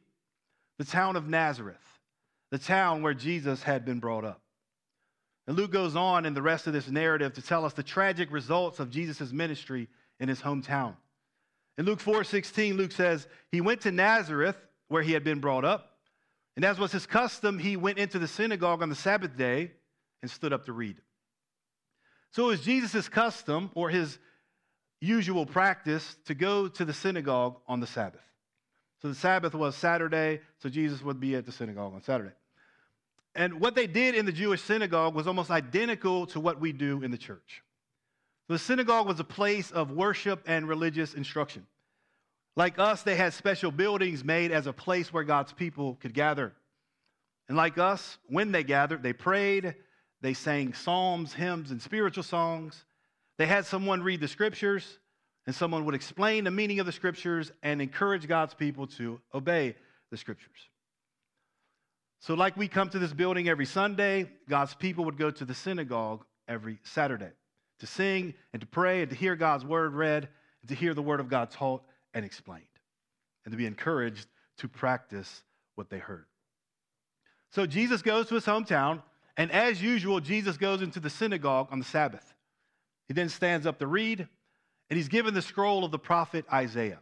the 0.78 0.86
town 0.86 1.16
of 1.16 1.28
Nazareth, 1.28 2.00
the 2.52 2.58
town 2.58 3.02
where 3.02 3.14
Jesus 3.14 3.64
had 3.64 3.86
been 3.86 4.00
brought 4.00 4.26
up. 4.26 4.42
And 5.48 5.56
Luke 5.56 5.72
goes 5.72 5.96
on 5.96 6.26
in 6.26 6.34
the 6.34 6.42
rest 6.42 6.66
of 6.66 6.74
this 6.74 6.90
narrative 6.90 7.34
to 7.34 7.42
tell 7.42 7.66
us 7.66 7.74
the 7.74 7.84
tragic 7.84 8.32
results 8.32 8.80
of 8.80 8.90
Jesus' 8.90 9.32
ministry 9.32 9.88
in 10.20 10.28
his 10.28 10.42
hometown. 10.42 10.96
In 11.78 11.86
Luke 11.86 12.00
4:16, 12.00 12.78
Luke 12.78 12.92
says, 12.92 13.28
"He 13.52 13.62
went 13.62 13.82
to 13.82 13.92
Nazareth 13.92 14.58
where 14.88 15.04
he 15.04 15.12
had 15.12 15.24
been 15.24 15.40
brought 15.40 15.66
up, 15.66 15.95
and 16.56 16.66
as 16.66 16.80
was 16.80 16.92
his 16.92 17.06
custom, 17.06 17.60
he 17.60 17.78
went 17.78 17.98
into 17.98 18.20
the 18.20 18.28
synagogue 18.28 18.82
on 18.82 18.90
the 18.90 18.96
Sabbath 18.96 19.36
day 19.36 19.72
and 20.22 20.32
stood 20.32 20.54
up 20.54 20.66
to 20.66 20.74
read." 20.74 21.02
So 22.32 22.46
it 22.46 22.48
was 22.48 22.62
Jesus' 22.62 23.08
custom 23.08 23.72
or 23.76 23.90
his 23.90 24.20
usual 25.00 25.46
practice 25.46 26.18
to 26.26 26.34
go 26.34 26.68
to 26.68 26.86
the 26.86 26.94
synagogue 26.94 27.60
on 27.68 27.80
the 27.80 27.88
Sabbath. 27.88 28.22
So 29.02 29.10
the 29.10 29.16
Sabbath 29.16 29.54
was 29.54 29.76
Saturday, 29.76 30.42
so 30.58 30.70
Jesus 30.70 31.02
would 31.02 31.20
be 31.20 31.36
at 31.36 31.46
the 31.46 31.52
synagogue 31.52 31.94
on 31.94 32.02
Saturday. 32.02 32.34
And 33.36 33.60
what 33.60 33.76
they 33.76 33.88
did 33.88 34.16
in 34.16 34.26
the 34.26 34.32
Jewish 34.32 34.62
synagogue 34.62 35.14
was 35.14 35.28
almost 35.28 35.52
identical 35.52 36.26
to 36.28 36.40
what 36.40 36.60
we 36.60 36.72
do 36.72 37.04
in 37.04 37.12
the 37.12 37.18
church. 37.18 37.62
The 38.48 38.58
synagogue 38.58 39.08
was 39.08 39.20
a 39.20 39.26
place 39.26 39.72
of 39.72 39.92
worship 39.92 40.44
and 40.48 40.68
religious 40.68 41.14
instruction. 41.14 41.68
Like 42.56 42.80
us, 42.80 43.04
they 43.04 43.16
had 43.16 43.34
special 43.34 43.72
buildings 43.72 44.24
made 44.24 44.52
as 44.52 44.68
a 44.68 44.74
place 44.74 45.12
where 45.12 45.24
God's 45.24 45.52
people 45.52 45.96
could 45.96 46.14
gather. 46.14 46.54
And 47.48 47.58
like 47.58 47.78
us, 47.78 48.18
when 48.28 48.52
they 48.52 48.64
gathered, 48.64 49.04
they 49.04 49.14
prayed, 49.14 49.76
they 50.22 50.34
sang 50.34 50.74
psalms, 50.74 51.34
hymns, 51.34 51.72
and 51.72 51.82
spiritual 51.82 52.24
songs. 52.24 52.86
They 53.38 53.46
had 53.46 53.66
someone 53.66 54.02
read 54.02 54.22
the 54.22 54.28
scriptures, 54.28 55.00
and 55.46 55.56
someone 55.56 55.86
would 55.86 55.96
explain 55.96 56.46
the 56.46 56.52
meaning 56.52 56.80
of 56.80 56.86
the 56.86 56.92
scriptures 56.92 57.52
and 57.62 57.82
encourage 57.82 58.28
God's 58.28 58.54
people 58.54 58.88
to 58.88 59.20
obey 59.34 59.76
the 60.10 60.18
scriptures. 60.18 60.70
So, 62.22 62.34
like 62.34 62.58
we 62.58 62.68
come 62.68 62.90
to 62.90 63.00
this 63.00 63.14
building 63.14 63.50
every 63.50 63.66
Sunday, 63.66 64.32
God's 64.50 64.74
people 64.74 65.06
would 65.06 65.18
go 65.18 65.30
to 65.30 65.46
the 65.46 65.54
synagogue 65.54 66.26
every 66.48 66.80
Saturday 66.84 67.32
to 67.80 67.88
sing 67.88 68.34
and 68.54 68.62
to 68.62 68.68
pray 68.68 69.02
and 69.02 69.10
to 69.12 69.16
hear 69.16 69.36
God's 69.36 69.66
word 69.66 69.94
read 69.94 70.30
and 70.62 70.70
to 70.70 70.76
hear 70.76 70.94
the 70.94 71.02
word 71.02 71.20
of 71.20 71.30
God 71.30 71.52
taught 71.52 71.84
and 72.16 72.26
explained 72.26 72.66
and 73.46 73.52
to 73.52 73.58
be 73.58 73.68
encouraged 73.68 74.26
to 74.58 74.68
practice 74.68 75.44
what 75.76 75.92
they 75.92 76.00
heard. 76.00 76.26
So, 77.52 77.68
Jesus 77.68 78.02
goes 78.02 78.28
to 78.30 78.36
his 78.36 78.46
hometown, 78.46 79.04
and 79.38 79.52
as 79.52 79.82
usual, 79.82 80.20
Jesus 80.20 80.58
goes 80.58 80.82
into 80.82 81.00
the 81.00 81.12
synagogue 81.12 81.68
on 81.70 81.78
the 81.78 81.86
Sabbath. 81.86 82.34
He 83.08 83.14
then 83.14 83.30
stands 83.30 83.68
up 83.68 83.78
to 83.80 83.88
read, 83.88 84.28
and 84.90 84.98
he's 84.98 85.10
given 85.10 85.36
the 85.36 85.42
scroll 85.44 85.86
of 85.86 85.92
the 85.92 86.00
prophet 86.00 86.46
Isaiah. 86.52 87.00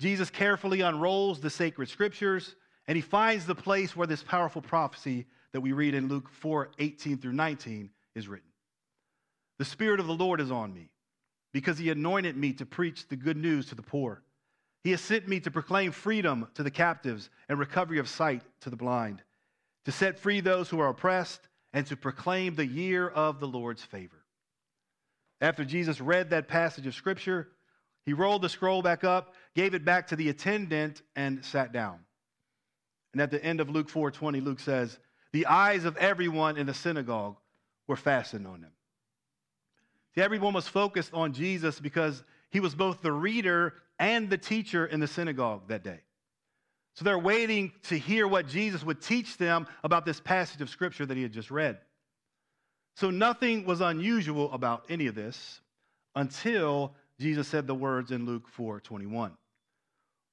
Jesus 0.00 0.30
carefully 0.30 0.80
unrolls 0.80 1.40
the 1.40 1.50
sacred 1.50 1.88
scriptures 1.88 2.56
and 2.88 2.96
he 2.96 3.02
finds 3.02 3.46
the 3.46 3.54
place 3.54 3.96
where 3.96 4.06
this 4.06 4.22
powerful 4.22 4.62
prophecy 4.62 5.26
that 5.52 5.60
we 5.60 5.72
read 5.72 5.94
in 5.94 6.08
Luke 6.08 6.28
4 6.30 6.70
18 6.78 7.18
through 7.18 7.32
19 7.32 7.90
is 8.14 8.28
written. 8.28 8.48
The 9.58 9.64
Spirit 9.64 10.00
of 10.00 10.06
the 10.06 10.14
Lord 10.14 10.40
is 10.40 10.50
on 10.50 10.72
me 10.72 10.90
because 11.56 11.78
he 11.78 11.88
anointed 11.88 12.36
me 12.36 12.52
to 12.52 12.66
preach 12.66 13.08
the 13.08 13.16
good 13.16 13.38
news 13.38 13.64
to 13.64 13.74
the 13.74 13.80
poor. 13.80 14.22
He 14.84 14.90
has 14.90 15.00
sent 15.00 15.26
me 15.26 15.40
to 15.40 15.50
proclaim 15.50 15.90
freedom 15.90 16.48
to 16.52 16.62
the 16.62 16.70
captives 16.70 17.30
and 17.48 17.58
recovery 17.58 17.98
of 17.98 18.10
sight 18.10 18.42
to 18.60 18.68
the 18.68 18.76
blind, 18.76 19.22
to 19.86 19.90
set 19.90 20.18
free 20.18 20.40
those 20.40 20.68
who 20.68 20.80
are 20.80 20.90
oppressed, 20.90 21.48
and 21.72 21.86
to 21.86 21.96
proclaim 21.96 22.56
the 22.56 22.66
year 22.66 23.08
of 23.08 23.40
the 23.40 23.48
Lord's 23.48 23.82
favor. 23.82 24.22
After 25.40 25.64
Jesus 25.64 25.98
read 25.98 26.28
that 26.28 26.46
passage 26.46 26.86
of 26.86 26.94
Scripture, 26.94 27.48
he 28.04 28.12
rolled 28.12 28.42
the 28.42 28.50
scroll 28.50 28.82
back 28.82 29.02
up, 29.02 29.34
gave 29.54 29.72
it 29.72 29.82
back 29.82 30.08
to 30.08 30.16
the 30.16 30.28
attendant, 30.28 31.00
and 31.16 31.42
sat 31.42 31.72
down. 31.72 32.00
And 33.14 33.22
at 33.22 33.30
the 33.30 33.42
end 33.42 33.62
of 33.62 33.70
Luke 33.70 33.88
4:20, 33.88 34.42
Luke 34.42 34.60
says, 34.60 34.98
"The 35.32 35.46
eyes 35.46 35.86
of 35.86 35.96
everyone 35.96 36.58
in 36.58 36.66
the 36.66 36.74
synagogue 36.74 37.38
were 37.86 37.96
fastened 37.96 38.46
on 38.46 38.60
him." 38.60 38.72
See, 40.16 40.22
everyone 40.22 40.54
was 40.54 40.66
focused 40.66 41.12
on 41.12 41.32
Jesus 41.32 41.78
because 41.78 42.24
he 42.50 42.60
was 42.60 42.74
both 42.74 43.02
the 43.02 43.12
reader 43.12 43.74
and 43.98 44.30
the 44.30 44.38
teacher 44.38 44.86
in 44.86 45.00
the 45.00 45.06
synagogue 45.06 45.68
that 45.68 45.84
day. 45.84 46.00
So 46.94 47.04
they're 47.04 47.18
waiting 47.18 47.72
to 47.84 47.98
hear 47.98 48.26
what 48.26 48.48
Jesus 48.48 48.82
would 48.82 49.02
teach 49.02 49.36
them 49.36 49.66
about 49.84 50.06
this 50.06 50.18
passage 50.18 50.62
of 50.62 50.70
scripture 50.70 51.04
that 51.04 51.16
he 51.16 51.22
had 51.22 51.32
just 51.32 51.50
read. 51.50 51.78
So 52.96 53.10
nothing 53.10 53.66
was 53.66 53.82
unusual 53.82 54.50
about 54.52 54.86
any 54.88 55.06
of 55.06 55.14
this 55.14 55.60
until 56.14 56.94
Jesus 57.20 57.46
said 57.48 57.66
the 57.66 57.74
words 57.74 58.10
in 58.10 58.24
Luke 58.24 58.48
4:21. 58.48 59.36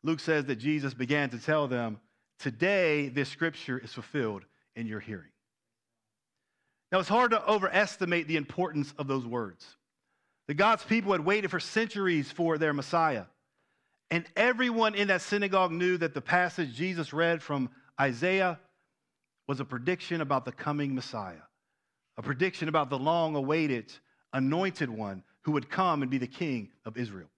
Luke 0.04 0.22
says 0.22 0.46
that 0.46 0.56
Jesus 0.56 0.94
began 0.94 1.30
to 1.32 1.40
tell 1.40 1.68
them 1.68 2.00
Today, 2.40 3.08
this 3.08 3.30
scripture 3.30 3.78
is 3.78 3.94
fulfilled 3.94 4.44
in 4.76 4.86
your 4.86 5.00
hearing. 5.00 5.33
Now, 6.94 7.00
it's 7.00 7.10
hard 7.10 7.32
to 7.32 7.44
overestimate 7.50 8.28
the 8.28 8.36
importance 8.36 8.94
of 9.00 9.08
those 9.08 9.26
words. 9.26 9.66
The 10.48 10.54
God's 10.54 10.84
people 10.84 11.12
had 11.12 11.26
waited 11.26 11.50
for 11.50 11.60
centuries 11.60 12.32
for 12.32 12.60
their 12.60 12.72
Messiah. 12.72 13.26
And 14.12 14.26
everyone 14.36 14.94
in 14.94 15.08
that 15.08 15.24
synagogue 15.24 15.72
knew 15.72 15.98
that 15.98 16.14
the 16.14 16.22
passage 16.22 16.76
Jesus 16.76 17.12
read 17.12 17.42
from 17.42 17.72
Isaiah 18.00 18.60
was 19.48 19.60
a 19.60 19.66
prediction 19.66 20.22
about 20.22 20.46
the 20.46 20.52
coming 20.52 20.94
Messiah, 20.94 21.42
a 22.18 22.22
prediction 22.22 22.70
about 22.70 22.92
the 22.92 23.00
long 23.00 23.36
awaited 23.36 23.92
anointed 24.32 24.92
one 24.92 25.24
who 25.42 25.54
would 25.54 25.72
come 25.72 26.04
and 26.04 26.12
be 26.12 26.20
the 26.20 26.28
king 26.28 26.70
of 26.86 26.96
Israel. 26.96 27.30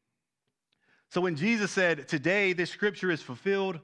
So 1.11 1.21
when 1.21 1.37
Jesus 1.37 1.71
said, 1.71 2.09
Today 2.09 2.51
this 2.51 2.71
scripture 2.71 3.09
is 3.09 3.21
fulfilled, 3.21 3.79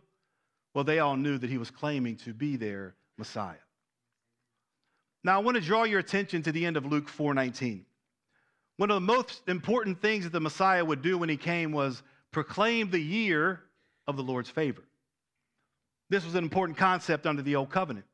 well, 0.73 0.83
they 0.83 0.99
all 0.99 1.15
knew 1.15 1.37
that 1.37 1.49
he 1.49 1.57
was 1.57 1.71
claiming 1.71 2.17
to 2.17 2.33
be 2.33 2.57
their 2.57 2.93
Messiah. 3.17 3.55
Now, 5.23 5.35
I 5.35 5.43
want 5.43 5.55
to 5.55 5.61
draw 5.61 5.83
your 5.83 5.99
attention 5.99 6.41
to 6.43 6.51
the 6.51 6.65
end 6.65 6.77
of 6.77 6.85
Luke 6.85 7.07
4:19. 7.07 7.85
One 8.77 8.89
of 8.89 8.95
the 8.95 9.01
most 9.01 9.43
important 9.47 10.01
things 10.01 10.23
that 10.23 10.33
the 10.33 10.39
Messiah 10.39 10.83
would 10.83 11.01
do 11.01 11.17
when 11.17 11.29
he 11.29 11.37
came 11.37 11.71
was 11.71 12.01
proclaim 12.31 12.89
the 12.89 13.01
year 13.01 13.61
of 14.07 14.17
the 14.17 14.23
Lord's 14.23 14.49
favor. 14.49 14.83
This 16.09 16.25
was 16.25 16.35
an 16.35 16.43
important 16.43 16.77
concept 16.77 17.27
under 17.27 17.41
the 17.41 17.55
Old 17.55 17.69
Covenant. 17.69 18.05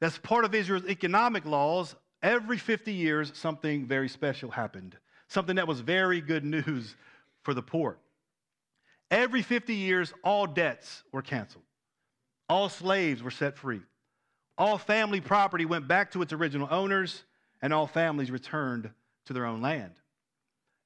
That's 0.00 0.18
part 0.18 0.44
of 0.44 0.54
Israel's 0.54 0.86
economic 0.86 1.44
laws. 1.44 1.94
Every 2.22 2.58
50 2.58 2.92
years, 2.92 3.30
something 3.36 3.86
very 3.86 4.08
special 4.08 4.50
happened, 4.50 4.96
something 5.28 5.56
that 5.56 5.68
was 5.68 5.80
very 5.80 6.20
good 6.20 6.44
news 6.44 6.96
for 7.42 7.54
the 7.54 7.62
poor. 7.62 7.98
Every 9.10 9.42
50 9.42 9.74
years, 9.74 10.12
all 10.24 10.46
debts 10.46 11.04
were 11.12 11.22
canceled. 11.22 11.64
All 12.48 12.68
slaves 12.68 13.22
were 13.22 13.30
set 13.30 13.56
free. 13.56 13.82
All 14.58 14.78
family 14.78 15.20
property 15.20 15.64
went 15.64 15.88
back 15.88 16.12
to 16.12 16.22
its 16.22 16.32
original 16.32 16.68
owners, 16.70 17.24
and 17.60 17.72
all 17.72 17.86
families 17.86 18.30
returned 18.30 18.90
to 19.26 19.32
their 19.32 19.46
own 19.46 19.62
land. 19.62 19.92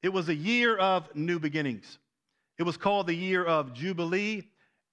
It 0.02 0.12
was 0.12 0.28
a 0.28 0.34
year 0.34 0.76
of 0.76 1.14
new 1.14 1.38
beginnings. 1.38 1.98
It 2.58 2.62
was 2.62 2.76
called 2.76 3.06
the 3.06 3.14
year 3.14 3.44
of 3.44 3.72
Jubilee, 3.74 4.44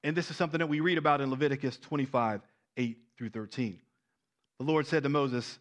and 0.03 0.15
this 0.15 0.29
is 0.29 0.37
something 0.37 0.59
that 0.59 0.67
we 0.67 0.79
read 0.79 0.97
about 0.97 1.21
in 1.21 1.29
Leviticus 1.29 1.77
25 1.77 2.41
8 2.75 2.97
through 3.17 3.29
13. 3.29 3.79
The 4.59 4.65
Lord 4.65 4.87
said 4.87 5.03
to 5.03 5.09
Moses, 5.09 5.59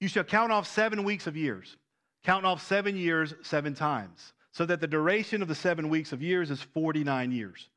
You 0.00 0.08
shall 0.08 0.24
count 0.24 0.52
off 0.52 0.66
seven 0.66 1.04
weeks 1.04 1.26
of 1.26 1.36
years. 1.36 1.76
Count 2.22 2.46
off 2.46 2.66
seven 2.66 2.96
years 2.96 3.34
seven 3.42 3.74
times, 3.74 4.32
so 4.52 4.64
that 4.64 4.80
the 4.80 4.86
duration 4.86 5.42
of 5.42 5.48
the 5.48 5.54
seven 5.54 5.88
weeks 5.88 6.12
of 6.12 6.22
years 6.22 6.50
is 6.50 6.62
49 6.62 7.32
years. 7.32 7.68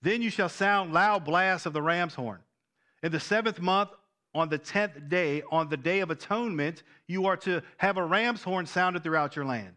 Then 0.00 0.22
you 0.22 0.30
shall 0.30 0.48
sound 0.48 0.92
loud 0.92 1.24
blasts 1.24 1.66
of 1.66 1.72
the 1.72 1.82
ram's 1.82 2.14
horn. 2.14 2.40
In 3.02 3.12
the 3.12 3.20
seventh 3.20 3.60
month, 3.60 3.90
on 4.34 4.48
the 4.48 4.58
tenth 4.58 5.08
day, 5.08 5.42
on 5.50 5.68
the 5.68 5.76
day 5.76 6.00
of 6.00 6.10
atonement, 6.10 6.82
you 7.06 7.26
are 7.26 7.36
to 7.38 7.62
have 7.76 7.96
a 7.96 8.04
ram's 8.04 8.42
horn 8.42 8.66
sounded 8.66 9.02
throughout 9.02 9.36
your 9.36 9.44
land, 9.44 9.76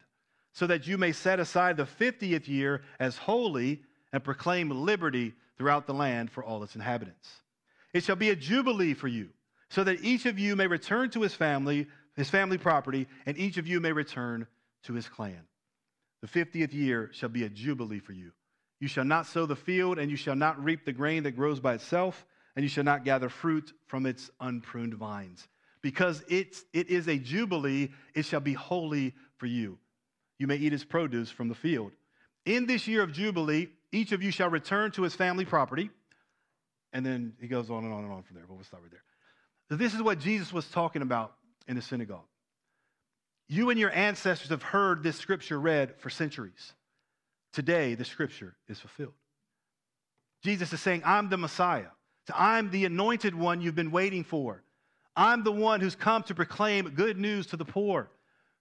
so 0.53 0.67
that 0.67 0.87
you 0.87 0.97
may 0.97 1.11
set 1.11 1.39
aside 1.39 1.77
the 1.77 1.85
fiftieth 1.85 2.47
year 2.47 2.81
as 2.99 3.17
holy 3.17 3.81
and 4.13 4.23
proclaim 4.23 4.69
liberty 4.69 5.33
throughout 5.57 5.87
the 5.87 5.93
land 5.93 6.31
for 6.31 6.43
all 6.43 6.63
its 6.63 6.75
inhabitants. 6.75 7.41
It 7.93 8.03
shall 8.03 8.15
be 8.15 8.29
a 8.29 8.35
jubilee 8.35 8.93
for 8.93 9.07
you, 9.07 9.29
so 9.69 9.83
that 9.83 10.03
each 10.03 10.25
of 10.25 10.39
you 10.39 10.55
may 10.55 10.67
return 10.67 11.09
to 11.11 11.21
his 11.21 11.33
family, 11.33 11.87
his 12.15 12.29
family 12.29 12.57
property, 12.57 13.07
and 13.25 13.37
each 13.37 13.57
of 13.57 13.67
you 13.67 13.79
may 13.79 13.91
return 13.91 14.47
to 14.83 14.93
his 14.93 15.07
clan. 15.07 15.41
The 16.21 16.27
50th 16.27 16.73
year 16.73 17.09
shall 17.13 17.29
be 17.29 17.43
a 17.43 17.49
jubilee 17.49 17.99
for 17.99 18.13
you. 18.13 18.31
You 18.79 18.87
shall 18.87 19.05
not 19.05 19.27
sow 19.27 19.45
the 19.45 19.55
field, 19.55 19.99
and 19.99 20.09
you 20.09 20.17
shall 20.17 20.35
not 20.35 20.63
reap 20.63 20.85
the 20.85 20.93
grain 20.93 21.23
that 21.23 21.31
grows 21.31 21.59
by 21.59 21.73
itself, 21.73 22.25
and 22.55 22.63
you 22.63 22.69
shall 22.69 22.83
not 22.83 23.03
gather 23.03 23.29
fruit 23.29 23.73
from 23.87 24.05
its 24.05 24.29
unpruned 24.39 24.93
vines. 24.93 25.47
Because 25.81 26.23
it's, 26.27 26.63
it 26.73 26.89
is 26.89 27.07
a 27.07 27.17
jubilee, 27.17 27.89
it 28.15 28.25
shall 28.25 28.39
be 28.39 28.53
holy 28.53 29.13
for 29.37 29.45
you. 29.45 29.77
You 30.39 30.47
may 30.47 30.55
eat 30.55 30.73
its 30.73 30.83
produce 30.83 31.29
from 31.29 31.47
the 31.47 31.55
field. 31.55 31.91
In 32.45 32.65
this 32.65 32.87
year 32.87 33.01
of 33.01 33.11
jubilee, 33.11 33.67
each 33.91 34.11
of 34.11 34.23
you 34.23 34.31
shall 34.31 34.49
return 34.49 34.91
to 34.91 35.03
his 35.03 35.15
family 35.15 35.45
property. 35.45 35.89
And 36.91 37.05
then 37.05 37.33
he 37.39 37.47
goes 37.47 37.69
on 37.69 37.83
and 37.83 37.93
on 37.93 38.03
and 38.03 38.13
on 38.13 38.23
from 38.23 38.35
there, 38.35 38.45
but 38.47 38.55
we'll 38.55 38.63
stop 38.63 38.81
right 38.81 38.91
there. 38.91 39.77
This 39.77 39.93
is 39.93 40.01
what 40.01 40.19
Jesus 40.19 40.53
was 40.53 40.67
talking 40.69 41.01
about 41.01 41.33
in 41.67 41.75
the 41.75 41.81
synagogue. 41.81 42.25
You 43.47 43.69
and 43.69 43.79
your 43.79 43.91
ancestors 43.91 44.49
have 44.49 44.63
heard 44.63 45.03
this 45.03 45.17
scripture 45.17 45.59
read 45.59 45.95
for 45.99 46.09
centuries. 46.09 46.73
Today, 47.53 47.95
the 47.95 48.05
scripture 48.05 48.55
is 48.67 48.79
fulfilled. 48.79 49.13
Jesus 50.43 50.73
is 50.73 50.81
saying, 50.81 51.03
I'm 51.05 51.29
the 51.29 51.37
Messiah. 51.37 51.89
So 52.27 52.33
I'm 52.35 52.71
the 52.71 52.85
anointed 52.85 53.35
one 53.35 53.61
you've 53.61 53.75
been 53.75 53.91
waiting 53.91 54.23
for. 54.23 54.63
I'm 55.15 55.43
the 55.43 55.51
one 55.51 55.79
who's 55.79 55.95
come 55.95 56.23
to 56.23 56.35
proclaim 56.35 56.89
good 56.89 57.17
news 57.17 57.47
to 57.47 57.57
the 57.57 57.65
poor, 57.65 58.09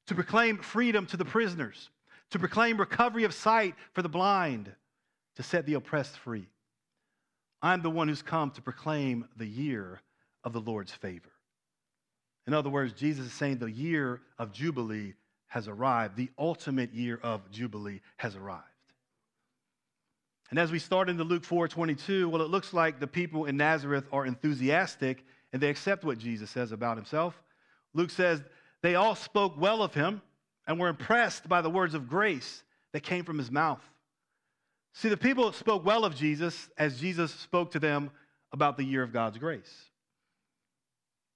to 0.06 0.14
proclaim 0.14 0.58
freedom 0.58 1.06
to 1.06 1.16
the 1.16 1.24
prisoners, 1.24 1.90
to 2.30 2.38
proclaim 2.38 2.78
recovery 2.78 3.24
of 3.24 3.34
sight 3.34 3.74
for 3.92 4.02
the 4.02 4.08
blind, 4.08 4.70
to 5.36 5.42
set 5.42 5.66
the 5.66 5.74
oppressed 5.74 6.16
free. 6.18 6.46
I'm 7.62 7.82
the 7.82 7.90
one 7.90 8.08
who's 8.08 8.22
come 8.22 8.50
to 8.52 8.62
proclaim 8.62 9.26
the 9.36 9.46
year 9.46 10.00
of 10.44 10.52
the 10.52 10.60
Lord's 10.60 10.92
favor. 10.92 11.32
In 12.46 12.52
other 12.52 12.68
words, 12.68 12.92
Jesus 12.92 13.26
is 13.26 13.32
saying 13.32 13.58
the 13.58 13.70
year 13.70 14.20
of 14.38 14.52
Jubilee 14.52 15.14
has 15.46 15.66
arrived. 15.66 16.16
The 16.16 16.30
ultimate 16.38 16.92
year 16.92 17.18
of 17.22 17.50
Jubilee 17.50 18.00
has 18.18 18.36
arrived. 18.36 18.64
And 20.50 20.58
as 20.58 20.70
we 20.70 20.78
start 20.78 21.08
into 21.08 21.24
Luke 21.24 21.44
4 21.44 21.68
22, 21.68 22.28
well, 22.28 22.42
it 22.42 22.50
looks 22.50 22.72
like 22.72 23.00
the 23.00 23.06
people 23.06 23.46
in 23.46 23.56
Nazareth 23.56 24.04
are 24.12 24.26
enthusiastic 24.26 25.24
and 25.52 25.62
they 25.62 25.70
accept 25.70 26.04
what 26.04 26.18
Jesus 26.18 26.50
says 26.50 26.72
about 26.72 26.96
himself. 26.96 27.40
Luke 27.94 28.10
says 28.10 28.42
they 28.82 28.94
all 28.94 29.14
spoke 29.14 29.54
well 29.58 29.82
of 29.82 29.94
him 29.94 30.20
and 30.66 30.78
were 30.78 30.88
impressed 30.88 31.48
by 31.48 31.60
the 31.60 31.70
words 31.70 31.94
of 31.94 32.08
grace 32.08 32.62
that 32.92 33.02
came 33.02 33.24
from 33.24 33.38
his 33.38 33.50
mouth. 33.50 33.80
See, 34.94 35.08
the 35.08 35.16
people 35.16 35.52
spoke 35.52 35.84
well 35.84 36.04
of 36.04 36.14
Jesus 36.14 36.70
as 36.78 37.00
Jesus 37.00 37.32
spoke 37.32 37.72
to 37.72 37.80
them 37.80 38.10
about 38.52 38.76
the 38.76 38.84
year 38.84 39.02
of 39.02 39.12
God's 39.12 39.38
grace. 39.38 39.72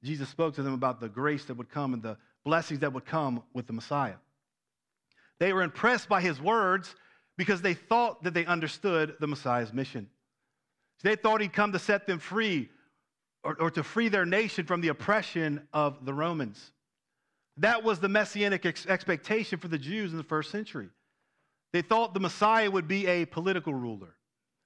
Jesus 0.04 0.28
spoke 0.28 0.54
to 0.54 0.62
them 0.62 0.74
about 0.74 1.00
the 1.00 1.08
grace 1.08 1.44
that 1.46 1.56
would 1.56 1.70
come 1.70 1.92
and 1.92 2.02
the 2.02 2.16
blessings 2.44 2.80
that 2.80 2.92
would 2.92 3.04
come 3.04 3.42
with 3.52 3.66
the 3.66 3.72
Messiah. 3.72 4.14
They 5.40 5.52
were 5.52 5.62
impressed 5.62 6.08
by 6.08 6.20
his 6.20 6.40
words 6.40 6.94
because 7.38 7.62
they 7.62 7.72
thought 7.72 8.24
that 8.24 8.34
they 8.34 8.44
understood 8.44 9.14
the 9.20 9.26
Messiah's 9.26 9.72
mission. 9.72 10.10
They 11.02 11.16
thought 11.16 11.40
he'd 11.40 11.52
come 11.52 11.72
to 11.72 11.78
set 11.78 12.06
them 12.06 12.18
free 12.18 12.68
or, 13.44 13.56
or, 13.60 13.70
to 13.70 13.84
free 13.84 14.08
their 14.08 14.26
nation 14.26 14.66
from 14.66 14.80
the 14.80 14.88
oppression 14.88 15.66
of 15.72 16.04
the 16.04 16.12
Romans. 16.12 16.72
That 17.58 17.84
was 17.84 18.00
the 18.00 18.08
messianic 18.08 18.66
ex- 18.66 18.86
expectation 18.86 19.60
for 19.60 19.68
the 19.68 19.78
Jews 19.78 20.10
in 20.10 20.18
the 20.18 20.24
first 20.24 20.50
century. 20.50 20.88
They 21.72 21.82
thought 21.82 22.14
the 22.14 22.20
Messiah 22.20 22.68
would 22.68 22.88
be 22.88 23.06
a 23.06 23.26
political 23.26 23.72
ruler 23.72 24.16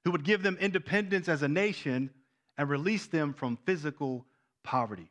who 0.05 0.11
would 0.11 0.25
give 0.25 0.43
them 0.43 0.57
independence 0.59 1.29
as 1.29 1.43
a 1.43 1.49
nation 1.49 2.09
and 2.57 2.71
release 2.71 3.07
them 3.07 3.35
from 3.35 3.59
physical 3.67 4.25
poverty. 4.65 5.11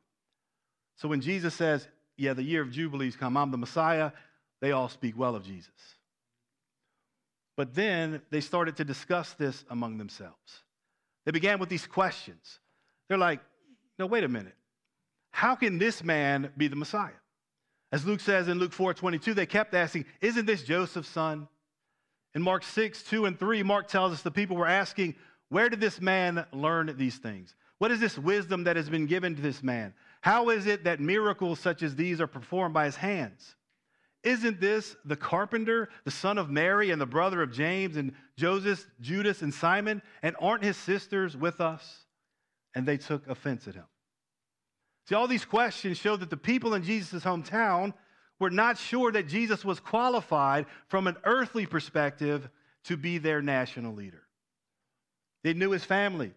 So 0.95 1.08
when 1.08 1.21
Jesus 1.21 1.54
says, 1.54 1.88
Yeah, 2.17 2.34
the 2.34 2.43
year 2.43 2.63
of 2.63 2.71
Jubilees 2.71 3.15
come, 3.15 3.38
I'm 3.38 3.52
the 3.52 3.58
Messiah, 3.58 4.12
they 4.60 4.71
all 4.71 4.89
speak 4.89 5.15
well 5.15 5.36
of 5.36 5.45
Jesus. 5.45 5.69
But 7.58 7.74
then 7.74 8.22
they 8.30 8.42
started 8.42 8.78
to 8.78 8.86
discuss 8.86 9.34
this 9.34 9.64
among 9.70 9.98
themselves. 9.98 10.64
They 11.26 11.32
began 11.32 11.60
with 11.60 11.70
these 11.70 11.86
questions. 11.86 12.60
They're 13.08 13.18
like, 13.18 13.42
No, 14.00 14.06
wait 14.06 14.24
a 14.24 14.28
minute. 14.28 14.56
How 15.32 15.56
can 15.56 15.78
this 15.78 16.04
man 16.04 16.52
be 16.58 16.68
the 16.68 16.76
Messiah? 16.76 17.12
As 17.92 18.06
Luke 18.06 18.22
says 18.22 18.48
in 18.48 18.58
Luke 18.58 18.74
4 18.74 18.94
22, 18.94 19.34
they 19.34 19.46
kept 19.46 19.74
asking, 19.74 20.06
Isn't 20.22 20.46
this 20.46 20.64
Joseph's 20.64 21.10
son? 21.10 21.48
In 22.34 22.42
Mark 22.42 22.64
6, 22.64 23.04
2 23.04 23.26
and 23.26 23.38
3, 23.38 23.64
Mark 23.64 23.88
tells 23.88 24.14
us 24.14 24.22
the 24.22 24.32
people 24.32 24.56
were 24.56 24.68
asking, 24.68 25.16
Where 25.50 25.70
did 25.70 25.82
this 25.82 26.00
man 26.00 26.46
learn 26.54 26.94
these 26.98 27.18
things? 27.18 27.56
What 27.78 27.92
is 27.92 28.00
this 28.00 28.18
wisdom 28.18 28.64
that 28.66 28.76
has 28.78 28.90
been 28.90 29.08
given 29.08 29.36
to 29.36 29.42
this 29.42 29.62
man? 29.62 29.94
How 30.22 30.50
is 30.50 30.68
it 30.68 30.84
that 30.86 31.00
miracles 31.00 31.60
such 31.60 31.82
as 31.84 31.96
these 31.96 32.22
are 32.22 32.28
performed 32.28 32.74
by 32.74 32.86
his 32.86 32.96
hands? 32.96 33.56
Isn't 34.24 34.62
this 34.62 34.96
the 35.04 35.16
carpenter, 35.16 35.90
the 36.04 36.12
son 36.12 36.38
of 36.38 36.50
Mary, 36.50 36.92
and 36.92 37.02
the 37.02 37.08
brother 37.08 37.42
of 37.42 37.52
James, 37.52 37.98
and 37.98 38.14
Joseph, 38.38 38.86
Judas, 39.00 39.42
and 39.42 39.54
Simon? 39.54 40.02
And 40.22 40.36
aren't 40.40 40.64
his 40.64 40.78
sisters 40.78 41.36
with 41.36 41.60
us? 41.60 42.06
And 42.76 42.88
they 42.88 42.98
took 42.98 43.28
offense 43.28 43.68
at 43.68 43.76
him. 43.76 43.86
See, 45.08 45.16
all 45.16 45.28
these 45.28 45.46
questions 45.46 45.98
show 45.98 46.16
that 46.16 46.30
the 46.30 46.38
people 46.38 46.74
in 46.76 46.84
Jesus' 46.84 47.24
hometown 47.24 47.94
were 48.40 48.52
not 48.52 48.78
sure 48.78 49.12
that 49.12 49.28
Jesus 49.28 49.66
was 49.66 49.80
qualified 49.80 50.66
from 50.88 51.08
an 51.08 51.18
earthly 51.26 51.66
perspective 51.66 52.50
to 52.86 52.98
be 52.98 53.18
their 53.18 53.42
national 53.42 53.94
leader. 53.94 54.24
They 55.44 55.54
knew 55.54 55.72
his 55.72 55.84
family, 55.84 56.34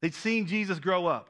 they'd 0.00 0.14
seen 0.14 0.46
Jesus 0.46 0.78
grow 0.78 1.06
up. 1.06 1.28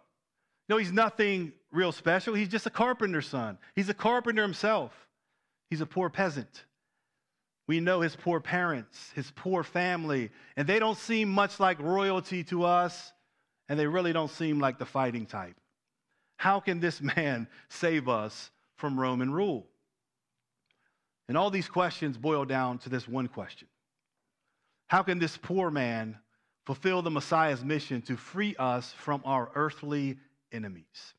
No, 0.68 0.77
he's 0.77 0.92
nothing 0.92 1.53
real 1.71 1.92
special. 1.92 2.35
He's 2.35 2.49
just 2.49 2.66
a 2.66 2.71
carpenter's 2.71 3.27
son. 3.27 3.59
He's 3.75 3.88
a 3.88 3.95
carpenter 3.95 4.42
himself. 4.42 4.92
He's 5.72 5.80
a 5.80 5.87
poor 5.87 6.11
peasant. 6.11 6.66
We 7.66 7.80
know 7.80 8.02
his 8.02 8.14
poor 8.14 8.40
parents, 8.40 9.11
his 9.14 9.32
poor 9.35 9.62
family, 9.62 10.28
and 10.54 10.68
they 10.68 10.78
don't 10.78 10.98
seem 10.98 11.30
much 11.30 11.58
like 11.58 11.80
royalty 11.80 12.44
to 12.44 12.64
us, 12.64 13.11
and 13.70 13.80
they 13.80 13.87
really 13.87 14.12
don't 14.12 14.30
seem 14.30 14.61
like 14.61 14.78
the 14.78 14.85
fighting 14.85 15.24
type. 15.24 15.56
How 16.37 16.61
can 16.61 16.78
this 16.78 17.00
man 17.16 17.48
save 17.70 18.06
us 18.06 18.50
from 18.76 19.00
Roman 19.00 19.32
rule? 19.32 19.66
And 21.26 21.38
all 21.38 21.48
these 21.48 21.68
questions 21.68 22.18
boil 22.18 22.44
down 22.44 22.76
to 22.80 22.90
this 22.90 23.08
one 23.08 23.28
question 23.28 23.68
How 24.88 25.02
can 25.02 25.18
this 25.18 25.38
poor 25.38 25.70
man 25.70 26.18
fulfill 26.66 27.00
the 27.00 27.11
Messiah's 27.11 27.64
mission 27.64 28.02
to 28.02 28.18
free 28.18 28.54
us 28.58 28.92
from 28.92 29.22
our 29.24 29.50
earthly 29.54 30.18
enemies? 30.52 31.14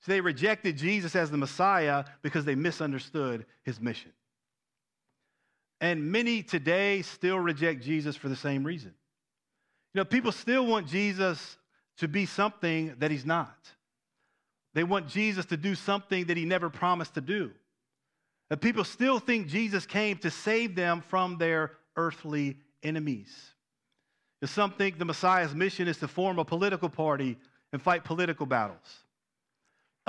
So 0.00 0.12
they 0.12 0.20
rejected 0.20 0.76
Jesus 0.76 1.16
as 1.16 1.30
the 1.30 1.36
Messiah 1.36 2.04
because 2.22 2.44
they 2.44 2.54
misunderstood 2.54 3.46
his 3.64 3.80
mission. 3.80 4.12
And 5.80 6.10
many 6.10 6.42
today 6.42 7.02
still 7.02 7.38
reject 7.38 7.82
Jesus 7.82 8.16
for 8.16 8.28
the 8.28 8.36
same 8.36 8.64
reason. 8.64 8.94
You 9.94 10.00
know, 10.00 10.04
people 10.04 10.32
still 10.32 10.66
want 10.66 10.86
Jesus 10.86 11.56
to 11.98 12.08
be 12.08 12.26
something 12.26 12.94
that 12.98 13.10
he's 13.10 13.26
not. 13.26 13.56
They 14.74 14.84
want 14.84 15.08
Jesus 15.08 15.46
to 15.46 15.56
do 15.56 15.74
something 15.74 16.26
that 16.26 16.36
he 16.36 16.44
never 16.44 16.70
promised 16.70 17.14
to 17.14 17.20
do. 17.20 17.50
And 18.50 18.60
people 18.60 18.84
still 18.84 19.18
think 19.18 19.48
Jesus 19.48 19.86
came 19.86 20.16
to 20.18 20.30
save 20.30 20.74
them 20.74 21.00
from 21.00 21.38
their 21.38 21.72
earthly 21.96 22.56
enemies. 22.82 23.34
And 24.40 24.48
some 24.48 24.70
think 24.72 24.98
the 24.98 25.04
Messiah's 25.04 25.54
mission 25.54 25.88
is 25.88 25.98
to 25.98 26.08
form 26.08 26.38
a 26.38 26.44
political 26.44 26.88
party 26.88 27.36
and 27.72 27.82
fight 27.82 28.04
political 28.04 28.46
battles. 28.46 29.04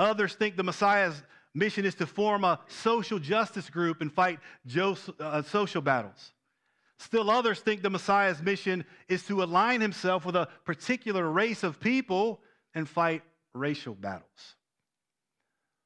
Others 0.00 0.34
think 0.36 0.56
the 0.56 0.62
Messiah's 0.62 1.22
mission 1.52 1.84
is 1.84 1.94
to 1.96 2.06
form 2.06 2.42
a 2.42 2.58
social 2.68 3.18
justice 3.18 3.68
group 3.68 4.00
and 4.00 4.10
fight 4.10 4.38
uh, 4.74 5.42
social 5.42 5.82
battles. 5.82 6.32
Still, 6.98 7.30
others 7.30 7.60
think 7.60 7.82
the 7.82 7.90
Messiah's 7.90 8.40
mission 8.40 8.86
is 9.08 9.24
to 9.26 9.42
align 9.42 9.82
himself 9.82 10.24
with 10.24 10.36
a 10.36 10.48
particular 10.64 11.28
race 11.28 11.62
of 11.62 11.80
people 11.80 12.40
and 12.74 12.88
fight 12.88 13.22
racial 13.52 13.94
battles. 13.94 14.56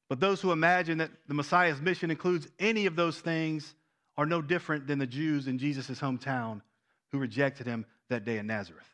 But 0.09 0.21
those 0.21 0.41
who 0.41 0.53
imagine 0.53 0.99
that 0.99 1.11
the 1.27 1.35
Messiah's 1.35 1.81
mission 1.81 2.09
includes 2.09 2.47
any 2.61 2.87
of 2.87 2.95
those 2.95 3.19
things 3.19 3.75
are 4.17 4.27
no 4.27 4.41
different 4.41 4.87
than 4.87 5.01
the 5.01 5.09
Jews 5.09 5.49
in 5.49 5.59
Jesus' 5.59 5.99
hometown 5.99 6.63
who 7.11 7.19
rejected 7.19 7.67
him 7.67 7.85
that 8.11 8.25
day 8.25 8.39
in 8.39 8.47
Nazareth. 8.47 8.94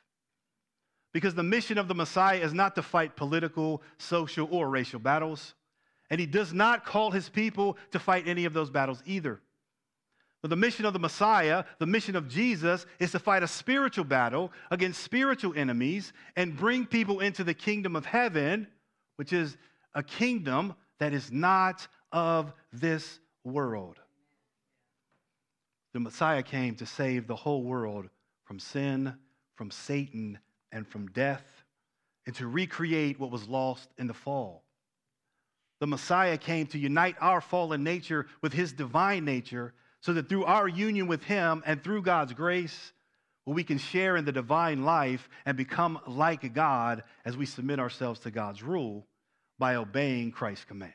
Because 1.13 1.35
the 1.35 1.43
mission 1.43 1.79
of 1.79 1.89
the 1.89 1.95
Messiah 1.95 2.39
is 2.39 2.55
not 2.55 2.75
to 2.77 2.83
fight 2.83 3.17
political, 3.17 3.83
social, 3.99 4.49
or 4.51 4.69
racial 4.69 5.01
battles. 5.01 5.55
And 6.09 6.21
he 6.21 6.27
does 6.27 6.53
not 6.53 6.85
call 6.85 7.11
his 7.11 7.29
people 7.29 7.77
to 7.91 7.99
fight 7.99 8.29
any 8.29 8.45
of 8.45 8.53
those 8.53 8.71
battles 8.71 9.03
either. 9.07 9.41
But 10.43 10.49
the 10.49 10.57
mission 10.57 10.87
of 10.87 10.93
the 10.93 10.99
Messiah, 10.99 11.65
the 11.79 11.87
mission 11.87 12.17
of 12.17 12.29
Jesus, 12.29 12.87
is 12.99 13.13
to 13.13 13.19
fight 13.19 13.43
a 13.43 13.49
spiritual 13.49 14.05
battle 14.05 14.53
against 14.71 15.03
spiritual 15.03 15.53
enemies 15.55 16.13
and 16.35 16.57
bring 16.57 16.87
people 16.87 17.21
into 17.21 17.45
the 17.45 17.55
kingdom 17.55 17.95
of 17.95 18.07
heaven, 18.07 18.67
which 19.17 19.33
is 19.33 19.57
a 19.95 20.03
kingdom 20.03 20.75
that 20.99 21.13
is 21.13 21.31
not 21.31 21.87
of 22.13 22.53
this 22.73 23.19
world. 23.45 23.99
The 25.93 26.01
Messiah 26.01 26.43
came 26.43 26.75
to 26.77 26.87
save 26.87 27.27
the 27.27 27.37
whole 27.37 27.63
world 27.63 28.09
from 28.45 28.59
sin, 28.59 29.15
from 29.57 29.71
Satan, 29.71 30.39
and 30.73 30.87
from 30.87 31.09
death. 31.09 31.45
and 32.27 32.37
to 32.37 32.47
recreate 32.47 33.19
what 33.19 33.31
was 33.31 33.49
lost 33.49 33.89
in 33.97 34.07
the 34.07 34.15
fall. 34.15 34.63
The 35.81 35.87
Messiah 35.87 36.37
came 36.37 36.67
to 36.69 36.79
unite 36.79 37.17
our 37.21 37.41
fallen 37.41 37.83
nature 37.83 38.27
with 38.43 38.53
his 38.53 38.73
divine 38.73 39.25
nature 39.25 39.73
so 40.01 40.13
that 40.13 40.29
through 40.29 40.45
our 40.45 40.69
union 40.69 41.07
with 41.07 41.25
him 41.25 41.63
and 41.67 41.83
through 41.83 42.03
God's 42.03 42.35
grace, 42.35 42.93
we 43.47 43.65
can 43.65 43.79
share 43.79 44.17
in 44.17 44.27
the 44.27 44.33
divine 44.33 44.85
life 44.85 45.29
and 45.47 45.57
become 45.57 45.99
like 46.07 46.53
God 46.53 47.03
as 47.25 47.37
we 47.37 47.47
submit 47.47 47.81
ourselves 47.81 48.21
to 48.21 48.31
God's 48.31 48.63
rule 48.63 49.07
by 49.59 49.77
obeying 49.77 50.31
Christ's 50.31 50.67
commands. 50.67 50.95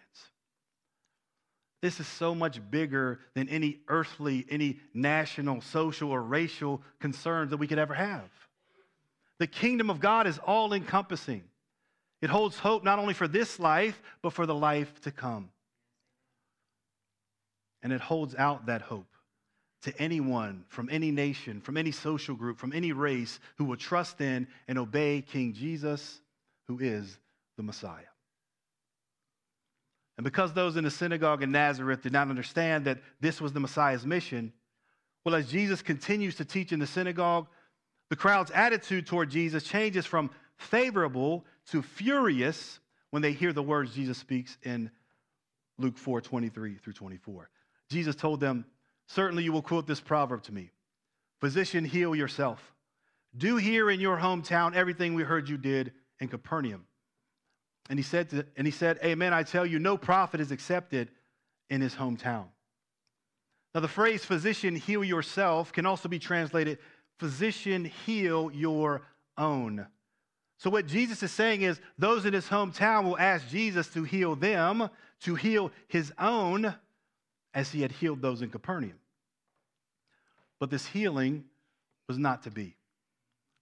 This 1.81 1.99
is 1.99 2.07
so 2.07 2.33
much 2.33 2.61
bigger 2.71 3.19
than 3.33 3.49
any 3.49 3.79
earthly, 3.87 4.45
any 4.49 4.79
national, 4.93 5.61
social, 5.61 6.11
or 6.11 6.21
racial 6.21 6.81
concerns 6.99 7.49
that 7.49 7.57
we 7.57 7.67
could 7.67 7.79
ever 7.79 7.93
have. 7.93 8.29
The 9.39 9.47
kingdom 9.47 9.89
of 9.89 9.99
God 9.99 10.27
is 10.27 10.37
all 10.39 10.73
encompassing. 10.73 11.43
It 12.21 12.29
holds 12.29 12.57
hope 12.57 12.83
not 12.83 12.99
only 12.99 13.13
for 13.13 13.27
this 13.27 13.59
life, 13.59 14.01
but 14.21 14.33
for 14.33 14.45
the 14.45 14.55
life 14.55 15.01
to 15.01 15.11
come. 15.11 15.49
And 17.83 17.93
it 17.93 18.01
holds 18.01 18.33
out 18.35 18.67
that 18.67 18.81
hope 18.81 19.07
to 19.83 20.01
anyone 20.01 20.65
from 20.69 20.89
any 20.91 21.11
nation, 21.11 21.61
from 21.61 21.77
any 21.77 21.91
social 21.91 22.35
group, 22.35 22.57
from 22.57 22.73
any 22.73 22.91
race 22.91 23.39
who 23.57 23.65
will 23.65 23.77
trust 23.77 24.19
in 24.21 24.47
and 24.67 24.79
obey 24.79 25.21
King 25.21 25.53
Jesus, 25.53 26.21
who 26.67 26.79
is 26.79 27.19
the 27.57 27.63
Messiah. 27.63 28.01
And 30.17 30.23
because 30.23 30.53
those 30.53 30.77
in 30.77 30.85
the 30.85 30.91
synagogue 30.91 31.43
in 31.43 31.51
Nazareth 31.51 32.01
did 32.01 32.13
not 32.13 32.29
understand 32.29 32.85
that 32.85 32.99
this 33.19 33.41
was 33.41 33.53
the 33.53 33.59
Messiah's 33.59 34.05
mission, 34.05 34.53
well, 35.23 35.35
as 35.35 35.51
Jesus 35.51 35.81
continues 35.81 36.35
to 36.35 36.45
teach 36.45 36.71
in 36.71 36.79
the 36.79 36.87
synagogue, 36.87 37.47
the 38.09 38.15
crowd's 38.15 38.51
attitude 38.51 39.07
toward 39.07 39.29
Jesus 39.29 39.63
changes 39.63 40.05
from 40.05 40.29
favorable 40.57 41.45
to 41.71 41.81
furious 41.81 42.79
when 43.09 43.21
they 43.21 43.31
hear 43.31 43.53
the 43.53 43.63
words 43.63 43.93
Jesus 43.93 44.17
speaks 44.17 44.57
in 44.63 44.91
Luke 45.77 45.97
4 45.97 46.21
23 46.21 46.75
through 46.75 46.93
24. 46.93 47.49
Jesus 47.89 48.15
told 48.15 48.39
them, 48.39 48.65
Certainly 49.07 49.43
you 49.43 49.53
will 49.53 49.61
quote 49.61 49.87
this 49.87 50.01
proverb 50.01 50.43
to 50.43 50.53
me 50.53 50.71
Physician, 51.39 51.85
heal 51.85 52.15
yourself. 52.15 52.73
Do 53.37 53.57
here 53.57 53.89
in 53.89 53.99
your 53.99 54.17
hometown 54.17 54.75
everything 54.75 55.13
we 55.13 55.23
heard 55.23 55.49
you 55.49 55.57
did 55.57 55.91
in 56.19 56.29
Capernaum. 56.29 56.85
And 57.89 57.99
he 57.99 58.03
said, 58.03 58.29
to, 58.29 58.45
and 58.55 58.65
he 58.65 58.71
said, 58.71 58.99
Amen, 59.03 59.33
I 59.33 59.43
tell 59.43 59.65
you, 59.65 59.77
no 59.77 59.97
prophet 59.97 60.39
is 60.39 60.51
accepted 60.51 61.11
in 61.69 61.81
his 61.81 61.93
hometown. 61.93 62.45
Now, 63.73 63.81
the 63.81 63.87
phrase 63.89 64.23
physician, 64.23 64.75
heal 64.75 65.03
yourself 65.03 65.73
can 65.73 65.85
also 65.85 66.07
be 66.07 66.17
translated 66.17 66.79
physician, 67.17 67.85
heal 67.85 68.51
your 68.53 69.01
own. 69.37 69.87
So, 70.57 70.69
what 70.69 70.87
Jesus 70.87 71.21
is 71.21 71.31
saying 71.31 71.61
is, 71.61 71.79
those 71.97 72.25
in 72.25 72.33
his 72.33 72.47
hometown 72.47 73.03
will 73.03 73.17
ask 73.17 73.47
Jesus 73.49 73.87
to 73.89 74.03
heal 74.03 74.35
them, 74.35 74.89
to 75.21 75.35
heal 75.35 75.71
his 75.87 76.13
own, 76.17 76.73
as 77.53 77.71
he 77.71 77.81
had 77.81 77.91
healed 77.91 78.21
those 78.21 78.41
in 78.41 78.49
Capernaum. 78.49 78.99
But 80.59 80.69
this 80.69 80.85
healing 80.85 81.45
was 82.07 82.17
not 82.17 82.43
to 82.43 82.51
be. 82.51 82.75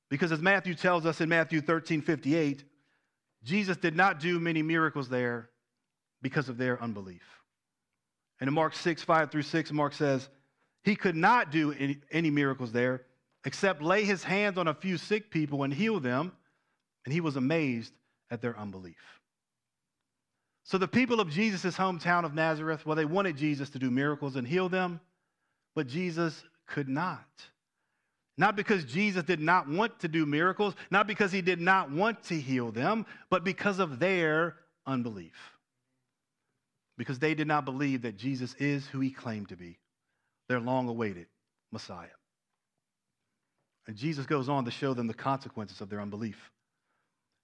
Because 0.09 0.31
as 0.31 0.41
Matthew 0.41 0.75
tells 0.75 1.05
us 1.05 1.21
in 1.21 1.29
Matthew 1.29 1.61
13 1.61 2.01
58, 2.01 2.63
Jesus 3.43 3.77
did 3.77 3.95
not 3.95 4.19
do 4.19 4.39
many 4.39 4.61
miracles 4.61 5.09
there 5.09 5.49
because 6.21 6.49
of 6.49 6.57
their 6.57 6.81
unbelief. 6.81 7.23
And 8.39 8.47
in 8.47 8.53
Mark 8.53 8.75
6, 8.75 9.03
5 9.03 9.31
through 9.31 9.41
6, 9.41 9.71
Mark 9.71 9.93
says, 9.93 10.29
He 10.83 10.95
could 10.95 11.15
not 11.15 11.51
do 11.51 11.71
any, 11.73 11.97
any 12.11 12.29
miracles 12.29 12.71
there 12.71 13.03
except 13.45 13.81
lay 13.81 14.03
his 14.03 14.23
hands 14.23 14.57
on 14.57 14.67
a 14.67 14.73
few 14.73 14.97
sick 14.97 15.29
people 15.29 15.63
and 15.63 15.73
heal 15.73 15.99
them. 15.99 16.31
And 17.05 17.13
he 17.13 17.21
was 17.21 17.35
amazed 17.35 17.93
at 18.31 18.41
their 18.41 18.57
unbelief. 18.57 18.95
So 20.63 20.77
the 20.77 20.87
people 20.87 21.19
of 21.19 21.29
Jesus' 21.29 21.75
hometown 21.75 22.23
of 22.23 22.33
Nazareth, 22.33 22.85
well, 22.85 22.95
they 22.95 23.05
wanted 23.05 23.35
Jesus 23.35 23.69
to 23.71 23.79
do 23.79 23.91
miracles 23.91 24.37
and 24.37 24.47
heal 24.47 24.69
them, 24.69 25.01
but 25.75 25.87
Jesus 25.87 26.41
could 26.67 26.87
not. 26.87 27.27
Not 28.37 28.55
because 28.55 28.85
Jesus 28.85 29.23
did 29.23 29.41
not 29.41 29.67
want 29.67 29.99
to 29.99 30.07
do 30.07 30.25
miracles, 30.25 30.73
not 30.89 31.05
because 31.05 31.31
he 31.31 31.41
did 31.41 31.59
not 31.59 31.91
want 31.91 32.23
to 32.23 32.39
heal 32.39 32.71
them, 32.71 33.05
but 33.29 33.43
because 33.43 33.79
of 33.79 33.99
their 33.99 34.55
unbelief. 34.87 35.35
Because 36.97 37.19
they 37.19 37.35
did 37.35 37.47
not 37.47 37.65
believe 37.65 38.03
that 38.03 38.17
Jesus 38.17 38.55
is 38.55 38.87
who 38.87 39.01
he 39.01 39.11
claimed 39.11 39.49
to 39.49 39.57
be, 39.57 39.77
their 40.47 40.59
long 40.59 40.87
awaited 40.87 41.27
Messiah. 41.71 42.07
And 43.87 43.95
Jesus 43.95 44.25
goes 44.25 44.49
on 44.49 44.65
to 44.65 44.71
show 44.71 44.93
them 44.93 45.07
the 45.07 45.13
consequences 45.13 45.81
of 45.81 45.89
their 45.89 46.01
unbelief. 46.01 46.51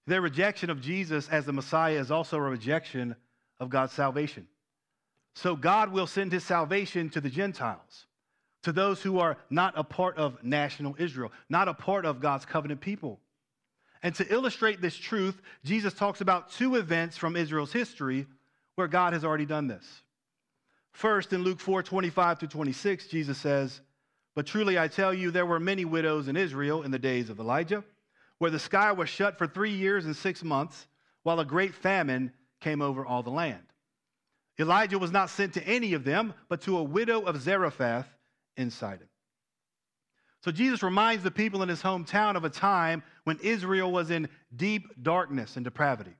Their 0.06 0.20
rejection 0.20 0.70
of 0.70 0.80
Jesus 0.80 1.28
as 1.28 1.44
the 1.44 1.52
Messiah 1.52 1.98
is 1.98 2.10
also 2.10 2.38
a 2.38 2.40
rejection 2.40 3.14
of 3.58 3.68
God's 3.68 3.92
salvation. 3.92 4.46
So 5.34 5.54
God 5.54 5.92
will 5.92 6.06
send 6.06 6.32
his 6.32 6.44
salvation 6.44 7.10
to 7.10 7.20
the 7.20 7.30
Gentiles 7.30 8.06
to 8.62 8.72
those 8.72 9.00
who 9.00 9.18
are 9.18 9.36
not 9.48 9.74
a 9.76 9.84
part 9.84 10.16
of 10.18 10.42
national 10.44 10.96
Israel, 10.98 11.32
not 11.48 11.68
a 11.68 11.74
part 11.74 12.04
of 12.04 12.20
God's 12.20 12.44
covenant 12.44 12.80
people. 12.80 13.20
And 14.02 14.14
to 14.16 14.32
illustrate 14.32 14.80
this 14.80 14.96
truth, 14.96 15.40
Jesus 15.64 15.94
talks 15.94 16.20
about 16.20 16.50
two 16.50 16.76
events 16.76 17.16
from 17.16 17.36
Israel's 17.36 17.72
history 17.72 18.26
where 18.74 18.88
God 18.88 19.12
has 19.12 19.24
already 19.24 19.46
done 19.46 19.66
this. 19.66 19.84
First, 20.92 21.32
in 21.32 21.42
Luke 21.42 21.60
4 21.60 21.82
25 21.82 22.40
to 22.40 22.46
26, 22.48 23.06
Jesus 23.06 23.38
says, 23.38 23.80
But 24.34 24.46
truly 24.46 24.78
I 24.78 24.88
tell 24.88 25.12
you, 25.12 25.30
there 25.30 25.46
were 25.46 25.60
many 25.60 25.84
widows 25.84 26.28
in 26.28 26.36
Israel 26.36 26.82
in 26.82 26.90
the 26.90 26.98
days 26.98 27.30
of 27.30 27.40
Elijah, 27.40 27.84
where 28.38 28.50
the 28.50 28.58
sky 28.58 28.92
was 28.92 29.08
shut 29.08 29.36
for 29.36 29.46
three 29.46 29.72
years 29.72 30.06
and 30.06 30.16
six 30.16 30.42
months, 30.42 30.86
while 31.22 31.40
a 31.40 31.44
great 31.44 31.74
famine 31.74 32.32
came 32.60 32.80
over 32.80 33.04
all 33.04 33.22
the 33.22 33.30
land. 33.30 33.62
Elijah 34.58 34.98
was 34.98 35.10
not 35.10 35.30
sent 35.30 35.54
to 35.54 35.66
any 35.66 35.94
of 35.94 36.04
them, 36.04 36.34
but 36.48 36.60
to 36.62 36.78
a 36.78 36.82
widow 36.82 37.22
of 37.22 37.40
Zarephath 37.40 38.06
in 38.56 38.70
Sidon. 38.70 39.08
So 40.42 40.50
Jesus 40.50 40.82
reminds 40.82 41.22
the 41.22 41.30
people 41.30 41.62
in 41.62 41.68
his 41.68 41.82
hometown 41.82 42.34
of 42.36 42.44
a 42.44 42.50
time 42.50 43.02
when 43.24 43.38
Israel 43.42 43.92
was 43.92 44.10
in 44.10 44.28
deep 44.56 45.02
darkness 45.02 45.56
and 45.56 45.64
depravity. 45.64 46.14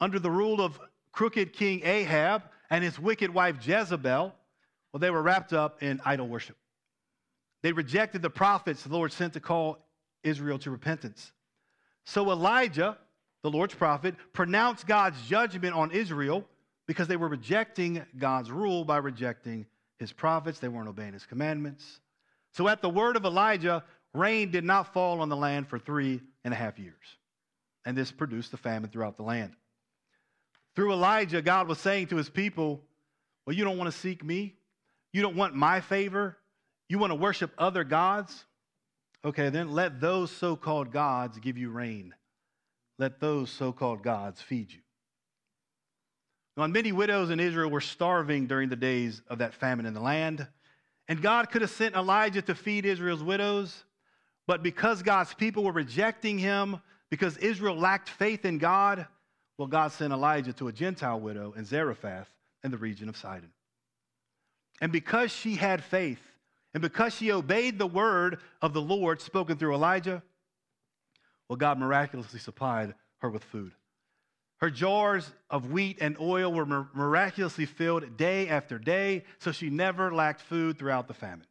Under 0.00 0.18
the 0.18 0.30
rule 0.30 0.60
of 0.60 0.78
crooked 1.12 1.52
King 1.52 1.82
Ahab 1.84 2.42
and 2.70 2.84
his 2.84 2.98
wicked 2.98 3.32
wife 3.32 3.56
Jezebel, 3.66 4.32
well, 4.92 5.00
they 5.00 5.10
were 5.10 5.22
wrapped 5.22 5.52
up 5.52 5.82
in 5.82 6.00
idol 6.04 6.28
worship. 6.28 6.56
They 7.62 7.72
rejected 7.72 8.22
the 8.22 8.30
prophets 8.30 8.82
the 8.82 8.92
Lord 8.92 9.12
sent 9.12 9.34
to 9.34 9.40
call 9.40 9.78
Israel 10.22 10.58
to 10.60 10.70
repentance. 10.70 11.32
So 12.04 12.30
Elijah, 12.30 12.96
the 13.42 13.50
Lord's 13.50 13.74
prophet, 13.74 14.14
pronounced 14.32 14.86
God's 14.86 15.20
judgment 15.26 15.74
on 15.74 15.90
Israel 15.90 16.46
because 16.86 17.08
they 17.08 17.16
were 17.16 17.28
rejecting 17.28 18.04
God's 18.18 18.50
rule 18.50 18.84
by 18.84 18.96
rejecting 18.96 19.66
his 19.98 20.12
prophets, 20.12 20.58
they 20.58 20.68
weren't 20.68 20.88
obeying 20.88 21.12
his 21.12 21.26
commandments. 21.26 22.00
So 22.52 22.66
at 22.68 22.82
the 22.82 22.88
word 22.88 23.16
of 23.16 23.24
Elijah, 23.24 23.84
rain 24.14 24.50
did 24.50 24.64
not 24.64 24.92
fall 24.92 25.20
on 25.20 25.28
the 25.28 25.36
land 25.36 25.68
for 25.68 25.78
three 25.78 26.20
and 26.42 26.52
a 26.54 26.56
half 26.56 26.78
years. 26.78 26.94
And 27.84 27.96
this 27.96 28.10
produced 28.10 28.52
a 28.54 28.56
famine 28.56 28.90
throughout 28.90 29.16
the 29.16 29.22
land. 29.22 29.52
Through 30.74 30.92
Elijah, 30.92 31.42
God 31.42 31.68
was 31.68 31.78
saying 31.78 32.08
to 32.08 32.16
his 32.16 32.30
people, 32.30 32.82
Well, 33.46 33.54
you 33.54 33.64
don't 33.64 33.78
want 33.78 33.92
to 33.92 33.98
seek 33.98 34.24
me? 34.24 34.56
You 35.12 35.22
don't 35.22 35.36
want 35.36 35.54
my 35.54 35.80
favor? 35.80 36.36
You 36.90 36.98
want 36.98 37.12
to 37.12 37.14
worship 37.14 37.52
other 37.56 37.84
gods? 37.84 38.44
Okay, 39.24 39.48
then 39.48 39.70
let 39.70 40.00
those 40.00 40.28
so 40.28 40.56
called 40.56 40.90
gods 40.90 41.38
give 41.38 41.56
you 41.56 41.70
rain. 41.70 42.12
Let 42.98 43.20
those 43.20 43.48
so 43.48 43.70
called 43.70 44.02
gods 44.02 44.42
feed 44.42 44.72
you. 44.72 44.80
Now, 46.56 46.66
many 46.66 46.90
widows 46.90 47.30
in 47.30 47.38
Israel 47.38 47.70
were 47.70 47.80
starving 47.80 48.48
during 48.48 48.70
the 48.70 48.76
days 48.76 49.22
of 49.28 49.38
that 49.38 49.54
famine 49.54 49.86
in 49.86 49.94
the 49.94 50.00
land. 50.00 50.48
And 51.06 51.22
God 51.22 51.48
could 51.52 51.62
have 51.62 51.70
sent 51.70 51.94
Elijah 51.94 52.42
to 52.42 52.56
feed 52.56 52.84
Israel's 52.84 53.22
widows, 53.22 53.84
but 54.48 54.60
because 54.60 55.00
God's 55.04 55.32
people 55.32 55.62
were 55.62 55.72
rejecting 55.72 56.40
him, 56.40 56.80
because 57.08 57.36
Israel 57.36 57.76
lacked 57.76 58.08
faith 58.08 58.44
in 58.44 58.58
God, 58.58 59.06
well, 59.58 59.68
God 59.68 59.92
sent 59.92 60.12
Elijah 60.12 60.52
to 60.54 60.66
a 60.66 60.72
Gentile 60.72 61.20
widow 61.20 61.54
in 61.56 61.64
Zarephath 61.64 62.28
in 62.64 62.72
the 62.72 62.78
region 62.78 63.08
of 63.08 63.16
Sidon. 63.16 63.52
And 64.80 64.90
because 64.90 65.30
she 65.30 65.54
had 65.54 65.84
faith, 65.84 66.18
and 66.74 66.82
because 66.82 67.14
she 67.14 67.32
obeyed 67.32 67.78
the 67.78 67.86
word 67.86 68.38
of 68.62 68.72
the 68.72 68.80
Lord 68.82 69.20
spoken 69.20 69.56
through 69.56 69.74
Elijah, 69.74 70.22
well, 71.48 71.56
God 71.56 71.78
miraculously 71.78 72.38
supplied 72.38 72.94
her 73.18 73.28
with 73.28 73.42
food. 73.44 73.72
Her 74.58 74.70
jars 74.70 75.30
of 75.48 75.72
wheat 75.72 75.98
and 76.00 76.16
oil 76.20 76.52
were 76.52 76.66
miraculously 76.94 77.66
filled 77.66 78.16
day 78.16 78.48
after 78.48 78.78
day, 78.78 79.24
so 79.38 79.52
she 79.52 79.70
never 79.70 80.14
lacked 80.14 80.42
food 80.42 80.78
throughout 80.78 81.08
the 81.08 81.14
famine. 81.14 81.46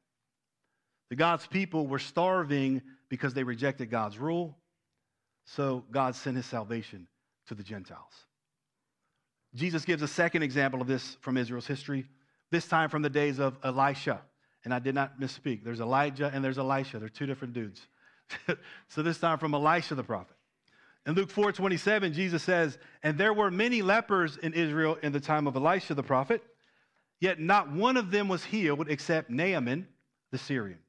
The 1.10 1.16
God's 1.16 1.48
people 1.48 1.88
were 1.88 2.00
starving 2.00 2.84
because 3.10 3.34
they 3.34 3.44
rejected 3.44 3.90
God's 3.90 4.20
rule, 4.20 4.56
so 5.46 5.84
God 5.92 6.16
sent 6.16 6.38
his 6.38 6.46
salvation 6.46 7.08
to 7.48 7.56
the 7.56 7.64
Gentiles. 7.64 8.14
Jesus 9.56 9.86
gives 9.86 10.04
a 10.04 10.08
second 10.08 10.44
example 10.44 10.80
of 10.80 10.88
this 10.88 11.18
from 11.22 11.36
Israel's 11.36 11.66
history, 11.66 12.06
this 12.52 12.68
time 12.68 12.90
from 12.90 13.02
the 13.02 13.10
days 13.10 13.40
of 13.40 13.58
Elisha. 13.64 14.22
And 14.66 14.74
I 14.74 14.80
did 14.80 14.96
not 14.96 15.20
misspeak. 15.20 15.64
There's 15.64 15.80
Elijah 15.80 16.30
and 16.34 16.44
there's 16.44 16.58
Elisha. 16.58 17.00
They're 17.00 17.10
two 17.10 17.26
different 17.26 17.54
dudes. 17.54 17.88
so 18.88 19.02
this 19.02 19.18
time 19.18 19.38
from 19.40 19.54
Elisha 19.54 19.96
the 19.96 20.04
prophet. 20.04 20.36
In 21.06 21.16
Luke 21.16 21.32
4 21.32 21.52
27, 21.52 22.14
Jesus 22.14 22.44
says, 22.44 22.78
And 23.02 23.18
there 23.18 23.34
were 23.34 23.50
many 23.50 23.82
lepers 23.82 24.38
in 24.38 24.54
Israel 24.54 24.98
in 25.02 25.12
the 25.12 25.20
time 25.20 25.48
of 25.48 25.56
Elisha 25.56 25.94
the 25.94 26.04
prophet, 26.04 26.44
yet 27.20 27.40
not 27.40 27.72
one 27.72 27.98
of 27.98 28.12
them 28.12 28.28
was 28.28 28.44
healed 28.44 28.90
except 28.90 29.30
Naaman 29.30 29.88
the 30.32 30.38
Syrian. 30.38 30.80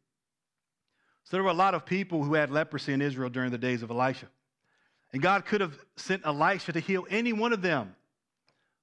So 1.25 1.37
there 1.37 1.45
were 1.45 1.51
a 1.51 1.55
lot 1.55 1.75
of 1.75 1.87
people 1.87 2.25
who 2.25 2.35
had 2.35 2.51
leprosy 2.51 2.93
in 2.93 3.01
Israel 3.01 3.31
during 3.31 3.51
the 3.51 3.59
days 3.59 3.83
of 3.83 3.91
Elisha. 3.91 4.27
And 5.13 5.23
God 5.23 5.45
could 5.45 5.61
have 5.61 5.79
sent 5.97 6.27
Elisha 6.27 6.73
to 6.73 6.81
heal 6.81 7.07
any 7.09 7.33
one 7.33 7.53
of 7.53 7.63
them, 7.63 7.95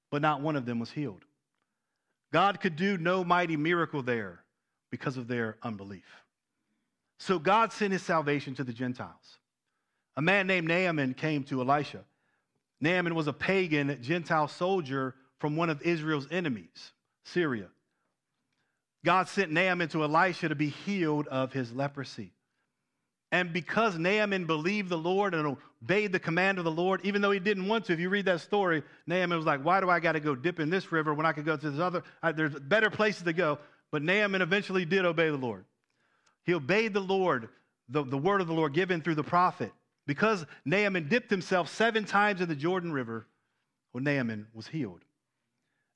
but 0.09 0.21
not 0.21 0.41
one 0.41 0.55
of 0.55 0.65
them 0.65 0.79
was 0.79 0.91
healed. 0.91 1.23
God 2.31 2.59
could 2.59 2.75
do 2.75 2.97
no 2.97 3.23
mighty 3.23 3.57
miracle 3.57 4.01
there 4.01 4.43
because 4.89 5.17
of 5.17 5.27
their 5.27 5.57
unbelief. 5.63 6.05
So 7.19 7.39
God 7.39 7.73
sent 7.73 7.93
his 7.93 8.03
salvation 8.03 8.55
to 8.55 8.63
the 8.63 8.73
Gentiles. 8.73 9.38
A 10.15 10.21
man 10.21 10.47
named 10.47 10.67
Naaman 10.67 11.13
came 11.13 11.43
to 11.45 11.61
Elisha. 11.61 12.03
Naaman 12.79 13.15
was 13.15 13.27
a 13.27 13.33
pagan 13.33 13.99
Gentile 14.01 14.47
soldier 14.47 15.15
from 15.39 15.55
one 15.55 15.69
of 15.69 15.81
Israel's 15.81 16.27
enemies, 16.31 16.91
Syria. 17.23 17.67
God 19.05 19.27
sent 19.29 19.51
Naaman 19.51 19.89
to 19.89 20.03
Elisha 20.03 20.49
to 20.49 20.55
be 20.55 20.69
healed 20.69 21.27
of 21.27 21.53
his 21.53 21.71
leprosy. 21.71 22.31
And 23.31 23.51
because 23.51 23.97
Naaman 23.97 24.45
believed 24.45 24.89
the 24.89 24.97
Lord 24.97 25.33
and 25.33 25.57
obeyed 25.81 26.11
the 26.11 26.19
command 26.19 26.59
of 26.59 26.63
the 26.63 26.71
Lord, 26.71 27.01
even 27.03 27.21
though 27.21 27.31
he 27.31 27.39
didn't 27.39 27.67
want 27.67 27.85
to, 27.85 27.93
if 27.93 27.99
you 27.99 28.09
read 28.09 28.25
that 28.25 28.41
story, 28.41 28.83
Naaman 29.05 29.38
was 29.38 29.45
like, 29.45 29.63
Why 29.63 29.81
do 29.81 29.89
I 29.89 29.99
got 29.99 30.13
to 30.13 30.19
go 30.19 30.33
dip 30.33 30.59
in 30.59 30.69
this 30.69 30.91
river 30.91 31.13
when 31.13 31.25
I 31.25 31.33
could 31.33 31.45
go 31.45 31.57
to 31.57 31.69
this 31.69 31.79
other? 31.79 32.03
There's 32.35 32.53
better 32.53 32.89
places 32.89 33.23
to 33.23 33.33
go. 33.33 33.59
But 33.91 34.03
Naaman 34.03 34.41
eventually 34.41 34.85
did 34.85 35.05
obey 35.05 35.29
the 35.29 35.38
Lord. 35.38 35.65
He 36.43 36.53
obeyed 36.53 36.93
the 36.93 36.99
Lord, 36.99 37.49
the, 37.89 38.03
the 38.03 38.17
word 38.17 38.41
of 38.41 38.47
the 38.47 38.53
Lord 38.53 38.73
given 38.73 39.01
through 39.01 39.15
the 39.15 39.23
prophet. 39.23 39.71
Because 40.05 40.45
Naaman 40.65 41.09
dipped 41.09 41.29
himself 41.29 41.69
seven 41.69 42.05
times 42.05 42.41
in 42.41 42.47
the 42.47 42.55
Jordan 42.55 42.91
River, 42.91 43.27
well, 43.93 44.03
Naaman 44.03 44.47
was 44.53 44.67
healed. 44.67 45.01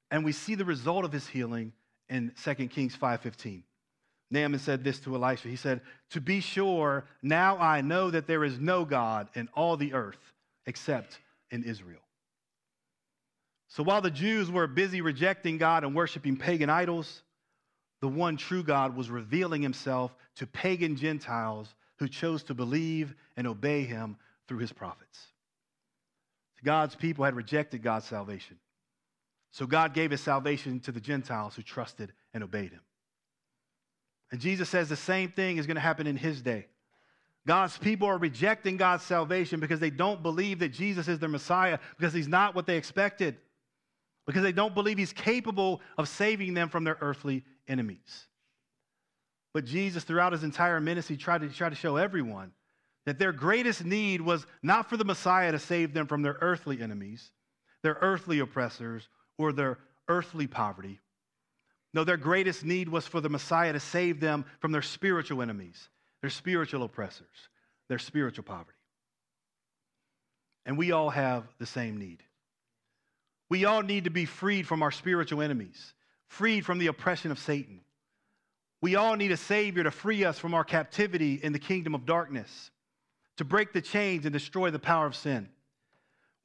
And 0.09 0.25
we 0.25 0.33
see 0.33 0.55
the 0.55 0.65
result 0.65 1.05
of 1.05 1.13
his 1.13 1.27
healing 1.27 1.71
in 2.09 2.33
2 2.43 2.67
Kings 2.67 2.95
5.15. 2.95 3.63
Naaman 4.29 4.59
said 4.59 4.83
this 4.83 4.99
to 5.01 5.15
Elisha. 5.15 5.47
He 5.47 5.55
said, 5.55 5.81
To 6.11 6.21
be 6.21 6.39
sure, 6.39 7.05
now 7.21 7.57
I 7.57 7.81
know 7.81 8.11
that 8.11 8.27
there 8.27 8.43
is 8.43 8.59
no 8.59 8.85
God 8.85 9.29
in 9.35 9.49
all 9.53 9.77
the 9.77 9.93
earth 9.93 10.33
except 10.65 11.19
in 11.49 11.63
Israel. 11.63 11.99
So 13.67 13.83
while 13.83 14.01
the 14.01 14.11
Jews 14.11 14.51
were 14.51 14.67
busy 14.67 15.01
rejecting 15.01 15.57
God 15.57 15.83
and 15.83 15.95
worshiping 15.95 16.37
pagan 16.37 16.69
idols, 16.69 17.23
the 18.01 18.07
one 18.07 18.35
true 18.35 18.63
God 18.63 18.95
was 18.95 19.09
revealing 19.09 19.61
himself 19.61 20.13
to 20.35 20.47
pagan 20.47 20.95
Gentiles 20.95 21.73
who 21.99 22.07
chose 22.07 22.43
to 22.43 22.53
believe 22.53 23.15
and 23.37 23.47
obey 23.47 23.83
him 23.83 24.17
through 24.47 24.57
his 24.57 24.73
prophets. 24.73 25.27
God's 26.63 26.95
people 26.95 27.25
had 27.25 27.35
rejected 27.35 27.81
God's 27.83 28.05
salvation. 28.05 28.57
So 29.51 29.65
God 29.65 29.93
gave 29.93 30.11
his 30.11 30.21
salvation 30.21 30.79
to 30.81 30.91
the 30.91 30.99
Gentiles 30.99 31.55
who 31.55 31.61
trusted 31.61 32.11
and 32.33 32.43
obeyed 32.43 32.71
him. 32.71 32.81
And 34.31 34.39
Jesus 34.39 34.69
says 34.69 34.87
the 34.87 34.95
same 34.95 35.29
thing 35.29 35.57
is 35.57 35.67
going 35.67 35.75
to 35.75 35.81
happen 35.81 36.07
in 36.07 36.15
his 36.15 36.41
day. 36.41 36.67
God's 37.45 37.77
people 37.77 38.07
are 38.07 38.17
rejecting 38.17 38.77
God's 38.77 39.03
salvation 39.03 39.59
because 39.59 39.79
they 39.79 39.89
don't 39.89 40.23
believe 40.23 40.59
that 40.59 40.69
Jesus 40.69 41.07
is 41.07 41.19
their 41.19 41.29
Messiah, 41.29 41.79
because 41.97 42.13
he's 42.13 42.27
not 42.27 42.55
what 42.55 42.67
they 42.67 42.77
expected, 42.77 43.37
because 44.25 44.43
they 44.43 44.51
don't 44.51 44.75
believe 44.75 44.97
he's 44.97 45.11
capable 45.11 45.81
of 45.97 46.07
saving 46.07 46.53
them 46.53 46.69
from 46.69 46.83
their 46.83 46.97
earthly 47.01 47.43
enemies. 47.71 48.27
But 49.53 49.65
Jesus, 49.65 50.03
throughout 50.03 50.33
his 50.33 50.43
entire 50.43 50.79
ministry, 50.79 51.17
tried 51.17 51.41
to, 51.41 51.49
try 51.49 51.69
to 51.69 51.75
show 51.75 51.95
everyone 51.95 52.51
that 53.05 53.17
their 53.17 53.31
greatest 53.31 53.83
need 53.83 54.21
was 54.21 54.45
not 54.61 54.89
for 54.89 54.97
the 54.97 55.05
Messiah 55.05 55.51
to 55.51 55.59
save 55.59 55.93
them 55.93 56.05
from 56.05 56.21
their 56.21 56.37
earthly 56.41 56.81
enemies, 56.81 57.31
their 57.81 57.97
earthly 58.01 58.39
oppressors, 58.39 59.07
or 59.37 59.51
their 59.51 59.79
earthly 60.07 60.45
poverty, 60.45 60.99
no, 61.93 62.03
their 62.03 62.17
greatest 62.17 62.63
need 62.63 62.87
was 62.87 63.05
for 63.05 63.19
the 63.19 63.29
Messiah 63.29 63.73
to 63.73 63.79
save 63.79 64.19
them 64.19 64.45
from 64.59 64.71
their 64.71 64.81
spiritual 64.81 65.41
enemies, 65.41 65.89
their 66.21 66.29
spiritual 66.29 66.83
oppressors, 66.83 67.27
their 67.89 67.99
spiritual 67.99 68.43
poverty. 68.43 68.77
And 70.65 70.77
we 70.77 70.91
all 70.91 71.09
have 71.09 71.43
the 71.59 71.65
same 71.65 71.97
need. 71.97 72.23
We 73.49 73.65
all 73.65 73.81
need 73.81 74.05
to 74.05 74.09
be 74.09 74.25
freed 74.25 74.67
from 74.67 74.81
our 74.81 74.91
spiritual 74.91 75.41
enemies, 75.41 75.93
freed 76.31 76.65
from 76.65 76.79
the 76.79 76.87
oppression 76.87 77.29
of 77.29 77.37
Satan. 77.37 77.81
We 78.79 78.95
all 78.95 79.17
need 79.17 79.33
a 79.33 79.37
Savior 79.37 79.83
to 79.83 79.91
free 79.91 80.23
us 80.23 80.39
from 80.39 80.53
our 80.53 80.63
captivity 80.63 81.33
in 81.43 81.51
the 81.51 81.59
kingdom 81.59 81.93
of 81.93 82.05
darkness, 82.05 82.71
to 83.35 83.43
break 83.43 83.73
the 83.73 83.81
chains 83.81 84.23
and 84.23 84.31
destroy 84.31 84.71
the 84.71 84.79
power 84.79 85.05
of 85.05 85.13
sin. 85.13 85.49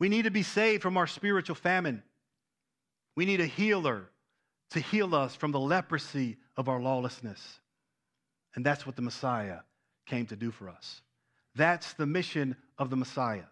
We 0.01 0.09
need 0.09 0.24
to 0.24 0.32
be 0.32 0.43
saved 0.43 0.82
from 0.82 0.97
our 0.97 1.07
spiritual 1.07 1.55
famine. 1.55 2.03
We 3.14 3.26
need 3.26 3.41
a 3.41 3.47
healer 3.47 4.11
to 4.70 4.80
heal 4.80 5.14
us 5.14 5.37
from 5.37 5.53
the 5.53 5.61
leprosy 5.61 6.37
of 6.57 6.68
our 6.68 6.80
lawlessness. 6.80 7.61
And 8.57 8.66
that's 8.66 8.87
what 8.87 8.97
the 8.97 9.03
Messiah 9.03 9.61
came 10.05 10.26
to 10.26 10.37
do 10.37 10.51
for 10.51 10.68
us. 10.68 11.01
That's 11.55 11.93
the 11.93 12.07
mission 12.07 12.57
of 12.76 12.91
the 12.91 12.97
Messiah. 12.97 13.47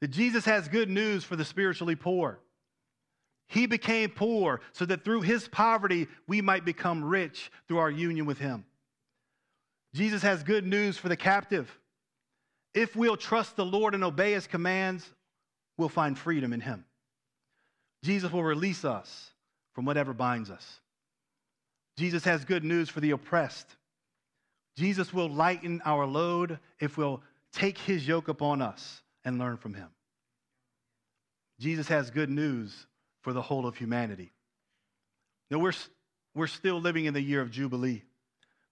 That 0.00 0.08
Jesus 0.08 0.44
has 0.46 0.66
good 0.66 0.90
news 0.90 1.22
for 1.22 1.36
the 1.36 1.44
spiritually 1.44 1.94
poor. 1.94 2.40
He 3.46 3.66
became 3.66 4.10
poor 4.10 4.60
so 4.72 4.84
that 4.86 5.04
through 5.04 5.22
his 5.22 5.48
poverty 5.48 6.08
we 6.26 6.40
might 6.40 6.64
become 6.64 7.04
rich 7.04 7.50
through 7.68 7.78
our 7.78 7.90
union 7.90 8.26
with 8.26 8.38
him. 8.38 8.64
Jesus 9.94 10.22
has 10.22 10.42
good 10.42 10.66
news 10.66 10.96
for 10.96 11.08
the 11.08 11.16
captive. 11.16 11.70
If 12.74 12.96
we'll 12.96 13.16
trust 13.16 13.54
the 13.54 13.64
Lord 13.64 13.94
and 13.94 14.02
obey 14.02 14.32
his 14.32 14.46
commands, 14.46 15.08
we'll 15.76 15.88
find 15.88 16.18
freedom 16.18 16.52
in 16.52 16.60
him. 16.60 16.84
Jesus 18.02 18.32
will 18.32 18.42
release 18.42 18.84
us 18.84 19.30
from 19.72 19.84
whatever 19.84 20.12
binds 20.12 20.50
us. 20.50 20.80
Jesus 21.96 22.24
has 22.24 22.44
good 22.44 22.64
news 22.64 22.88
for 22.88 23.00
the 23.00 23.12
oppressed. 23.12 23.76
Jesus 24.76 25.12
will 25.12 25.28
lighten 25.28 25.80
our 25.84 26.06
load 26.06 26.58
if 26.80 26.96
we'll 26.96 27.22
take 27.52 27.78
his 27.78 28.06
yoke 28.06 28.26
upon 28.26 28.60
us 28.60 29.02
and 29.24 29.38
learn 29.38 29.56
from 29.56 29.74
him. 29.74 29.88
Jesus 31.60 31.86
has 31.86 32.10
good 32.10 32.30
news 32.30 32.86
for 33.24 33.32
the 33.32 33.42
whole 33.42 33.66
of 33.66 33.76
humanity. 33.76 34.30
Now, 35.50 35.58
we're, 35.58 35.72
we're 36.34 36.46
still 36.46 36.78
living 36.80 37.06
in 37.06 37.14
the 37.14 37.22
year 37.22 37.40
of 37.40 37.50
Jubilee, 37.50 38.02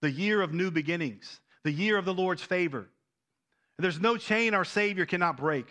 the 0.01 0.11
year 0.11 0.41
of 0.41 0.53
new 0.53 0.69
beginnings, 0.69 1.41
the 1.63 1.71
year 1.71 1.97
of 1.97 2.05
the 2.05 2.13
Lord's 2.13 2.43
favor. 2.43 2.87
There's 3.79 3.99
no 3.99 4.15
chain 4.15 4.53
our 4.53 4.63
Savior 4.63 5.07
cannot 5.07 5.37
break. 5.37 5.65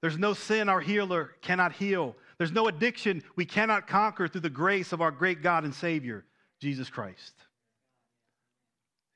There's 0.00 0.18
no 0.18 0.34
sin 0.34 0.68
our 0.68 0.80
healer 0.80 1.30
cannot 1.42 1.72
heal. 1.72 2.16
There's 2.38 2.50
no 2.50 2.66
addiction 2.66 3.22
we 3.36 3.44
cannot 3.44 3.86
conquer 3.86 4.26
through 4.26 4.40
the 4.40 4.50
grace 4.50 4.92
of 4.92 5.00
our 5.00 5.12
great 5.12 5.40
God 5.40 5.62
and 5.62 5.72
Savior, 5.72 6.24
Jesus 6.60 6.90
Christ. 6.90 7.34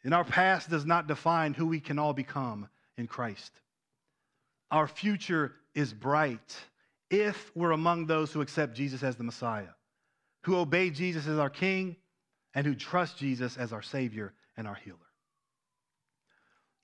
And 0.05 0.14
our 0.14 0.24
past 0.24 0.70
does 0.70 0.87
not 0.87 1.09
define 1.09 1.55
who 1.55 1.66
we 1.66 1.80
can 1.80 1.99
all 1.99 2.12
become 2.12 2.68
in 2.97 3.09
Christ. 3.09 3.51
Our 4.70 4.87
future 4.87 5.55
is 5.74 5.93
bright 5.93 6.57
if 7.11 7.52
we're 7.54 7.72
among 7.72 8.07
those 8.07 8.32
who 8.32 8.40
accept 8.40 8.74
Jesus 8.74 9.02
as 9.02 9.16
the 9.16 9.24
Messiah, 9.24 9.74
who 10.42 10.57
obey 10.57 10.90
Jesus 10.90 11.26
as 11.26 11.38
our 11.38 11.50
King, 11.50 11.96
and 12.54 12.66
who 12.66 12.74
trust 12.74 13.18
Jesus 13.18 13.57
as 13.57 13.72
our 13.72 13.82
Savior 13.82 14.32
and 14.57 14.66
our 14.66 14.74
healer. 14.74 14.98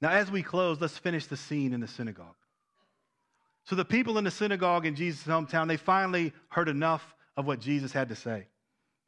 Now, 0.00 0.10
as 0.10 0.30
we 0.30 0.42
close, 0.42 0.80
let's 0.80 0.98
finish 0.98 1.26
the 1.26 1.36
scene 1.36 1.72
in 1.72 1.80
the 1.80 1.88
synagogue. 1.88 2.34
So 3.64 3.76
the 3.76 3.84
people 3.84 4.18
in 4.18 4.24
the 4.24 4.30
synagogue 4.30 4.84
in 4.84 4.96
Jesus' 4.96 5.24
hometown, 5.24 5.68
they 5.68 5.76
finally 5.76 6.32
heard 6.48 6.68
enough 6.68 7.14
of 7.36 7.46
what 7.46 7.60
Jesus 7.60 7.92
had 7.92 8.08
to 8.08 8.16
say. 8.16 8.46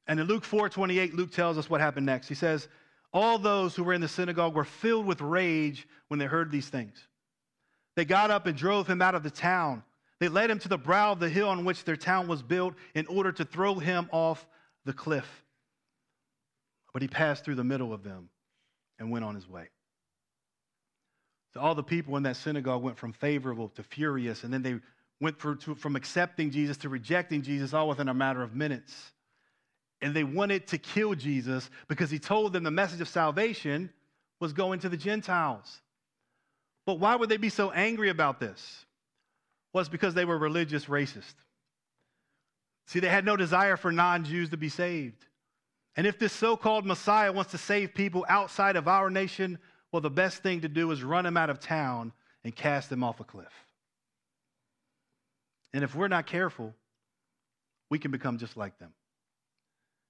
And 0.06 0.20
in 0.20 0.26
Luke 0.26 0.44
4 0.44 0.68
28, 0.68 1.14
Luke 1.14 1.32
tells 1.32 1.58
us 1.58 1.68
what 1.68 1.80
happened 1.80 2.06
next. 2.06 2.28
He 2.28 2.34
says, 2.34 2.68
All 3.12 3.38
those 3.38 3.74
who 3.74 3.84
were 3.84 3.92
in 3.92 4.00
the 4.00 4.08
synagogue 4.08 4.54
were 4.54 4.64
filled 4.64 5.06
with 5.06 5.20
rage 5.20 5.88
when 6.08 6.18
they 6.18 6.26
heard 6.26 6.50
these 6.50 6.68
things. 6.68 6.96
They 7.96 8.04
got 8.04 8.30
up 8.30 8.46
and 8.46 8.56
drove 8.56 8.86
him 8.86 9.02
out 9.02 9.14
of 9.14 9.22
the 9.22 9.30
town. 9.30 9.82
They 10.20 10.28
led 10.28 10.50
him 10.50 10.58
to 10.60 10.68
the 10.68 10.78
brow 10.78 11.12
of 11.12 11.20
the 11.20 11.28
hill 11.28 11.48
on 11.48 11.64
which 11.64 11.84
their 11.84 11.96
town 11.96 12.28
was 12.28 12.42
built 12.42 12.74
in 12.94 13.06
order 13.06 13.32
to 13.32 13.44
throw 13.44 13.74
him 13.74 14.08
off 14.12 14.46
the 14.84 14.92
cliff. 14.92 15.26
But 16.92 17.02
he 17.02 17.08
passed 17.08 17.44
through 17.44 17.56
the 17.56 17.64
middle 17.64 17.92
of 17.92 18.04
them 18.04 18.28
and 18.98 19.10
went 19.10 19.24
on 19.24 19.34
his 19.34 19.48
way. 19.48 19.68
So 21.52 21.60
all 21.60 21.74
the 21.74 21.82
people 21.82 22.16
in 22.16 22.22
that 22.24 22.36
synagogue 22.36 22.82
went 22.82 22.98
from 22.98 23.12
favorable 23.12 23.68
to 23.70 23.82
furious, 23.82 24.44
and 24.44 24.52
then 24.52 24.62
they 24.62 24.80
went 25.20 25.38
to, 25.40 25.74
from 25.74 25.96
accepting 25.96 26.50
Jesus 26.50 26.76
to 26.78 26.88
rejecting 26.88 27.42
Jesus 27.42 27.72
all 27.72 27.88
within 27.88 28.08
a 28.08 28.14
matter 28.14 28.42
of 28.42 28.54
minutes. 28.54 29.12
And 30.00 30.14
they 30.14 30.24
wanted 30.24 30.66
to 30.68 30.78
kill 30.78 31.14
Jesus 31.14 31.70
because 31.88 32.10
he 32.10 32.18
told 32.18 32.52
them 32.52 32.64
the 32.64 32.70
message 32.70 33.00
of 33.00 33.08
salvation 33.08 33.90
was 34.40 34.52
going 34.52 34.80
to 34.80 34.88
the 34.88 34.96
Gentiles. 34.96 35.80
But 36.86 36.98
why 36.98 37.16
would 37.16 37.28
they 37.28 37.36
be 37.36 37.48
so 37.48 37.70
angry 37.70 38.10
about 38.10 38.40
this? 38.40 38.83
It's 39.80 39.88
because 39.88 40.14
they 40.14 40.24
were 40.24 40.38
religious 40.38 40.86
racist. 40.86 41.34
See, 42.86 43.00
they 43.00 43.08
had 43.08 43.24
no 43.24 43.36
desire 43.36 43.76
for 43.76 43.90
non 43.90 44.24
Jews 44.24 44.50
to 44.50 44.56
be 44.56 44.68
saved. 44.68 45.26
And 45.96 46.06
if 46.06 46.18
this 46.18 46.32
so 46.32 46.56
called 46.56 46.86
Messiah 46.86 47.32
wants 47.32 47.52
to 47.52 47.58
save 47.58 47.94
people 47.94 48.24
outside 48.28 48.76
of 48.76 48.88
our 48.88 49.10
nation, 49.10 49.58
well, 49.92 50.00
the 50.00 50.10
best 50.10 50.42
thing 50.42 50.62
to 50.62 50.68
do 50.68 50.90
is 50.90 51.02
run 51.02 51.24
him 51.24 51.36
out 51.36 51.50
of 51.50 51.60
town 51.60 52.12
and 52.42 52.54
cast 52.54 52.90
him 52.90 53.04
off 53.04 53.20
a 53.20 53.24
cliff. 53.24 53.52
And 55.72 55.82
if 55.84 55.94
we're 55.94 56.08
not 56.08 56.26
careful, 56.26 56.74
we 57.90 57.98
can 57.98 58.10
become 58.10 58.38
just 58.38 58.56
like 58.56 58.78
them. 58.78 58.92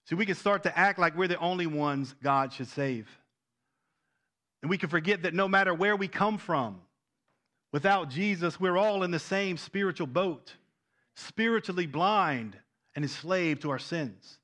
See, 0.06 0.14
we 0.14 0.26
can 0.26 0.34
start 0.34 0.64
to 0.64 0.78
act 0.78 0.98
like 0.98 1.16
we're 1.16 1.28
the 1.28 1.38
only 1.38 1.66
ones 1.66 2.14
God 2.22 2.52
should 2.52 2.68
save. 2.68 3.08
And 4.62 4.70
we 4.70 4.78
can 4.78 4.88
forget 4.88 5.22
that 5.22 5.34
no 5.34 5.48
matter 5.48 5.72
where 5.72 5.96
we 5.96 6.08
come 6.08 6.38
from, 6.38 6.80
without 7.74 8.08
Jesus, 8.08 8.60
we're 8.60 8.76
all 8.76 9.02
in 9.02 9.10
the 9.10 9.18
same 9.18 9.56
spiritual 9.56 10.06
boat, 10.06 10.54
spiritually 11.16 11.88
blind 11.88 12.56
and 12.94 13.04
enslaved 13.04 13.62
to 13.62 13.70
our 13.70 13.80
sins. 13.80 14.38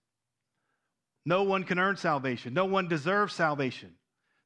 No 1.24 1.44
one 1.44 1.62
can 1.62 1.78
earn 1.78 1.96
salvation, 1.96 2.54
no 2.54 2.64
one 2.64 2.88
deserves 2.88 3.32
salvation. 3.32 3.94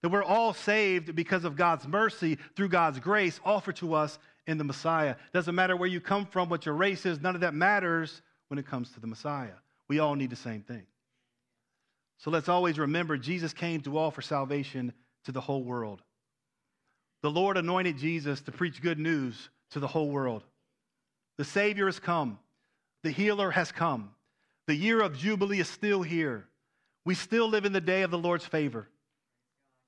That 0.03 0.11
we're 0.11 0.23
all 0.23 0.53
saved 0.53 1.17
because 1.17 1.45
of 1.45 1.57
God's 1.57 1.89
mercy 1.89 2.37
through 2.57 2.69
God's 2.69 3.01
grace 3.01 3.41
offered 3.43 3.77
to 3.77 3.95
us 3.95 4.19
in 4.47 4.59
the 4.59 4.65
Messiah. 4.65 5.17
Doesn't 5.33 5.55
matter 5.55 5.79
where 5.79 5.89
you 5.89 6.03
come 6.03 6.27
from, 6.27 6.51
what 6.51 6.67
your 6.67 6.75
race 6.75 7.07
is, 7.07 7.23
none 7.23 7.35
of 7.35 7.41
that 7.41 7.55
matters 7.55 8.21
when 8.49 8.59
it 8.59 8.67
comes 8.67 8.91
to 8.91 9.01
the 9.01 9.07
Messiah. 9.07 9.55
We 9.89 9.99
all 9.99 10.15
need 10.15 10.29
the 10.29 10.37
same 10.37 10.61
thing. 10.61 10.83
So 12.19 12.31
let's 12.31 12.51
always 12.51 12.79
remember 12.79 13.17
Jesus 13.17 13.55
came 13.55 13.81
to 13.81 13.97
offer 13.97 14.21
salvation 14.21 14.93
to 15.25 15.33
the 15.33 15.41
whole 15.41 15.65
world. 15.65 16.03
The 17.25 17.31
Lord 17.31 17.57
anointed 17.57 17.97
Jesus 17.97 18.43
to 18.43 18.53
preach 18.53 18.83
good 18.83 18.99
news 18.99 19.49
to 19.71 19.81
the 19.81 19.87
whole 19.87 20.11
world. 20.11 20.43
The 21.39 21.45
Savior 21.47 21.87
has 21.87 21.99
come, 21.99 22.39
the 23.03 23.11
healer 23.11 23.51
has 23.51 23.73
come. 23.73 24.11
The 24.67 24.75
year 24.75 25.01
of 25.01 25.17
Jubilee 25.17 25.61
is 25.61 25.69
still 25.71 26.03
here. 26.03 26.45
We 27.07 27.15
still 27.15 27.49
live 27.49 27.65
in 27.65 27.73
the 27.73 27.81
day 27.81 28.03
of 28.03 28.11
the 28.11 28.19
Lord's 28.19 28.45
favor 28.45 28.91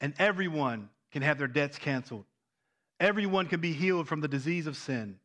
and 0.00 0.14
everyone 0.18 0.88
can 1.12 1.20
have 1.20 1.36
their 1.36 1.46
debts 1.46 1.76
canceled. 1.76 2.24
Everyone 3.00 3.48
can 3.48 3.60
be 3.60 3.74
healed 3.74 4.08
from 4.08 4.22
the 4.22 4.28
disease 4.28 4.66
of 4.66 4.74
sin. 4.74 5.18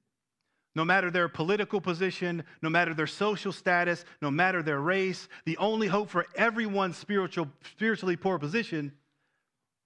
No 0.76 0.84
matter 0.84 1.12
their 1.12 1.30
political 1.30 1.80
position, 1.80 2.43
no 2.62 2.70
matter 2.70 2.93
their 2.93 3.07
social 3.07 3.53
status, 3.53 4.03
no 4.22 4.30
matter 4.30 4.62
their 4.62 4.82
race, 4.82 5.30
the 5.45 5.55
only 5.59 5.88
hope 5.88 6.09
for 6.09 6.26
everyone's 6.36 6.97
spiritual, 6.97 7.47
spiritually 7.74 8.18
poor 8.18 8.38
position, 8.38 8.91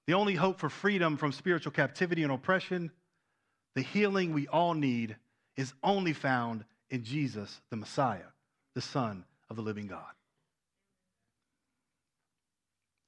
the 0.07 0.13
only 0.13 0.35
hope 0.35 0.59
for 0.59 0.69
freedom 0.69 1.17
from 1.17 1.31
spiritual 1.31 1.71
captivity 1.71 2.23
and 2.23 2.31
oppression, 2.31 2.91
the 3.75 3.81
healing 3.81 4.33
we 4.33 4.47
all 4.47 4.73
need 4.73 5.15
is 5.57 5.73
only 5.83 6.13
found 6.13 6.63
in 6.89 7.03
Jesus, 7.03 7.61
the 7.69 7.75
Messiah, 7.75 8.27
the 8.73 8.81
Son 8.81 9.25
of 9.49 9.55
the 9.55 9.61
living 9.61 9.87
God. 9.87 10.03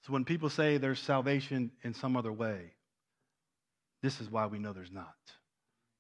So 0.06 0.14
when 0.14 0.26
people 0.26 0.50
say 0.50 0.78
there's 0.78 1.00
salvation 1.00 1.72
in 1.84 1.94
some 1.94 2.16
other 2.16 2.32
way, 2.32 2.72
this 4.02 4.22
is 4.22 4.32
why 4.32 4.46
we 4.46 4.58
know 4.58 4.74
there's 4.74 4.92
not. 4.92 5.16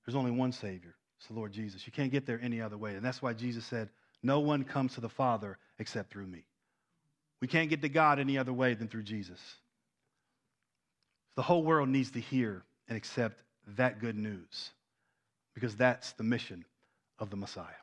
There's 0.06 0.16
only 0.16 0.32
one 0.32 0.54
Savior. 0.54 0.95
It's 1.20 1.28
the 1.28 1.34
Lord 1.34 1.52
Jesus. 1.52 1.86
You 1.86 1.91
can't 1.91 2.12
get 2.12 2.26
there 2.26 2.39
any 2.41 2.62
other 2.62 2.78
way. 2.78 2.95
And 2.95 3.04
that's 3.04 3.22
why 3.22 3.34
Jesus 3.34 3.66
said, 3.66 3.89
No 4.24 4.39
one 4.39 4.64
comes 4.64 4.93
to 4.93 5.02
the 5.02 5.10
Father 5.10 5.58
except 5.80 6.12
through 6.12 6.28
me. 6.28 6.45
We 7.41 7.48
can't 7.48 7.70
get 7.70 7.82
to 7.82 7.89
God 7.89 8.20
any 8.20 8.38
other 8.38 8.54
way 8.54 8.74
than 8.74 8.88
through 8.88 9.04
Jesus. 9.04 9.39
The 11.38 11.44
whole 11.44 11.64
world 11.64 11.88
needs 11.88 12.12
to 12.12 12.20
hear 12.20 12.64
and 12.90 12.98
accept 12.98 13.42
that 13.78 14.02
good 14.02 14.18
news 14.18 14.72
because 15.54 15.78
that's 15.78 16.12
the 16.14 16.24
mission 16.24 16.66
of 17.18 17.30
the 17.30 17.38
Messiah. 17.38 17.82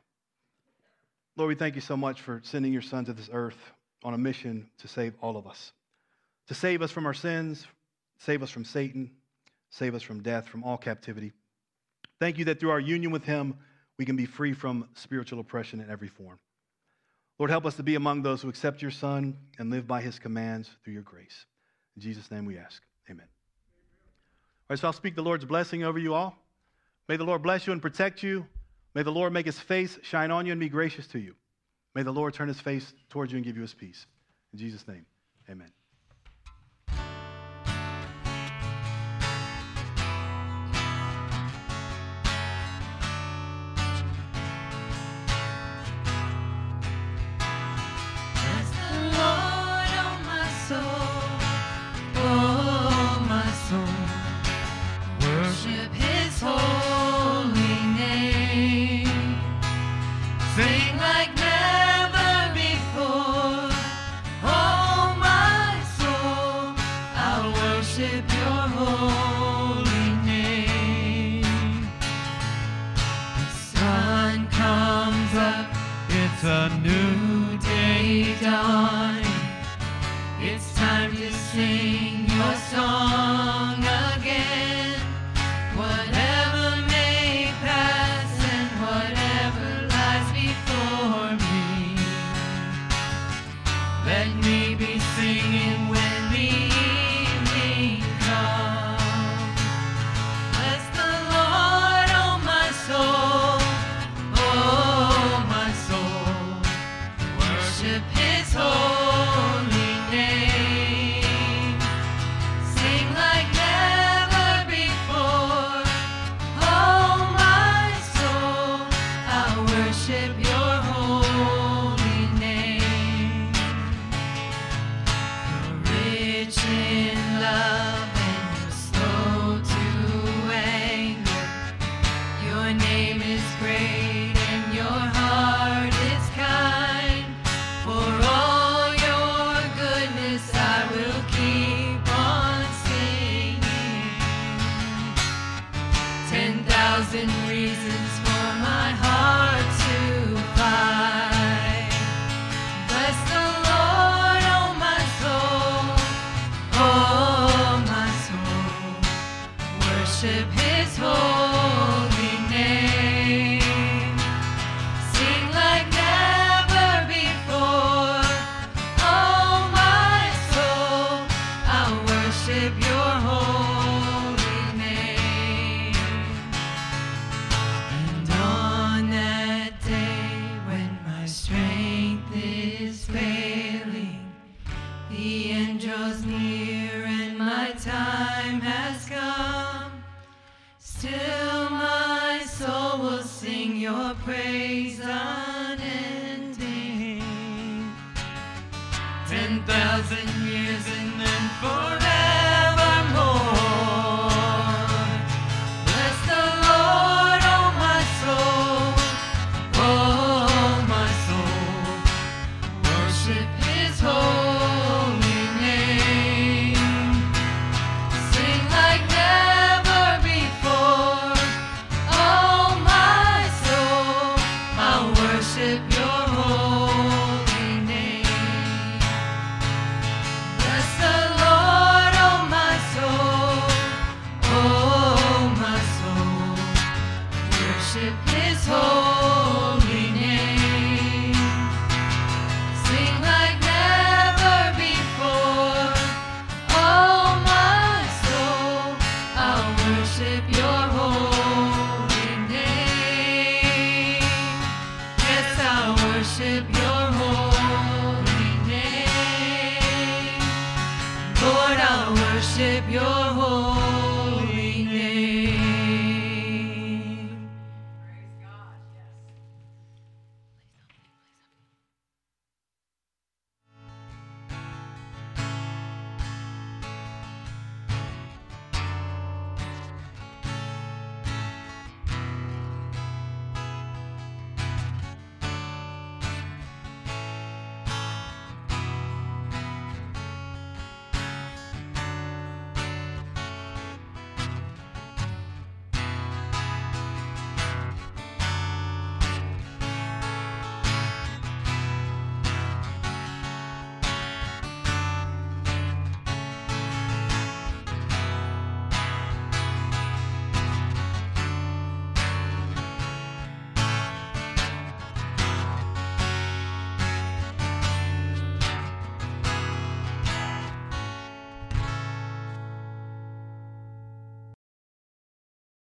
Lord, 1.35 1.49
we 1.49 1.55
thank 1.55 1.73
you 1.73 1.81
so 1.81 1.97
much 1.97 2.21
for 2.21 2.41
sending 2.43 2.71
your 2.71 2.83
son 2.83 3.05
to 3.05 3.13
this 3.13 3.29
earth 3.33 3.57
on 4.03 4.13
a 4.13 4.17
mission 4.17 4.69
to 4.77 4.87
save 4.87 5.15
all 5.21 5.35
of 5.35 5.47
us 5.47 5.71
to 6.47 6.53
save 6.53 6.81
us 6.81 6.91
from 6.91 7.05
our 7.05 7.13
sins, 7.13 7.65
save 8.19 8.43
us 8.43 8.49
from 8.49 8.65
Satan, 8.65 9.11
save 9.69 9.95
us 9.95 10.03
from 10.03 10.21
death, 10.21 10.47
from 10.47 10.63
all 10.63 10.77
captivity. 10.77 11.33
Thank 12.19 12.37
you 12.37 12.45
that 12.45 12.59
through 12.59 12.69
our 12.69 12.79
union 12.79 13.11
with 13.11 13.23
Him, 13.23 13.57
we 13.97 14.05
can 14.05 14.15
be 14.15 14.25
free 14.25 14.53
from 14.53 14.87
spiritual 14.93 15.39
oppression 15.39 15.79
in 15.79 15.89
every 15.89 16.07
form. 16.07 16.39
Lord, 17.39 17.51
help 17.51 17.65
us 17.65 17.75
to 17.75 17.83
be 17.83 17.95
among 17.95 18.21
those 18.21 18.41
who 18.41 18.49
accept 18.49 18.81
your 18.81 18.91
Son 18.91 19.37
and 19.57 19.69
live 19.69 19.87
by 19.87 20.01
His 20.01 20.19
commands 20.19 20.69
through 20.83 20.93
your 20.93 21.01
grace. 21.01 21.45
In 21.95 22.01
Jesus' 22.01 22.31
name 22.31 22.45
we 22.45 22.57
ask. 22.57 22.81
Amen. 23.09 23.27
So 24.73 24.87
I'll 24.87 24.93
speak 24.93 25.15
the 25.15 25.21
Lord's 25.21 25.45
blessing 25.45 25.83
over 25.83 25.99
you 25.99 26.13
all. 26.13 26.35
May 27.07 27.17
the 27.17 27.23
Lord 27.23 27.43
bless 27.43 27.67
you 27.67 27.73
and 27.73 27.81
protect 27.81 28.23
you. 28.23 28.47
May 28.95 29.03
the 29.03 29.11
Lord 29.11 29.31
make 29.31 29.45
his 29.45 29.59
face 29.59 29.99
shine 30.01 30.31
on 30.31 30.45
you 30.45 30.53
and 30.53 30.59
be 30.59 30.69
gracious 30.69 31.05
to 31.07 31.19
you. 31.19 31.35
May 31.93 32.03
the 32.03 32.11
Lord 32.11 32.33
turn 32.33 32.47
his 32.47 32.59
face 32.59 32.93
towards 33.09 33.31
you 33.31 33.37
and 33.37 33.45
give 33.45 33.55
you 33.55 33.61
his 33.61 33.73
peace. 33.73 34.07
In 34.53 34.59
Jesus' 34.59 34.87
name, 34.87 35.05
amen. 35.49 35.71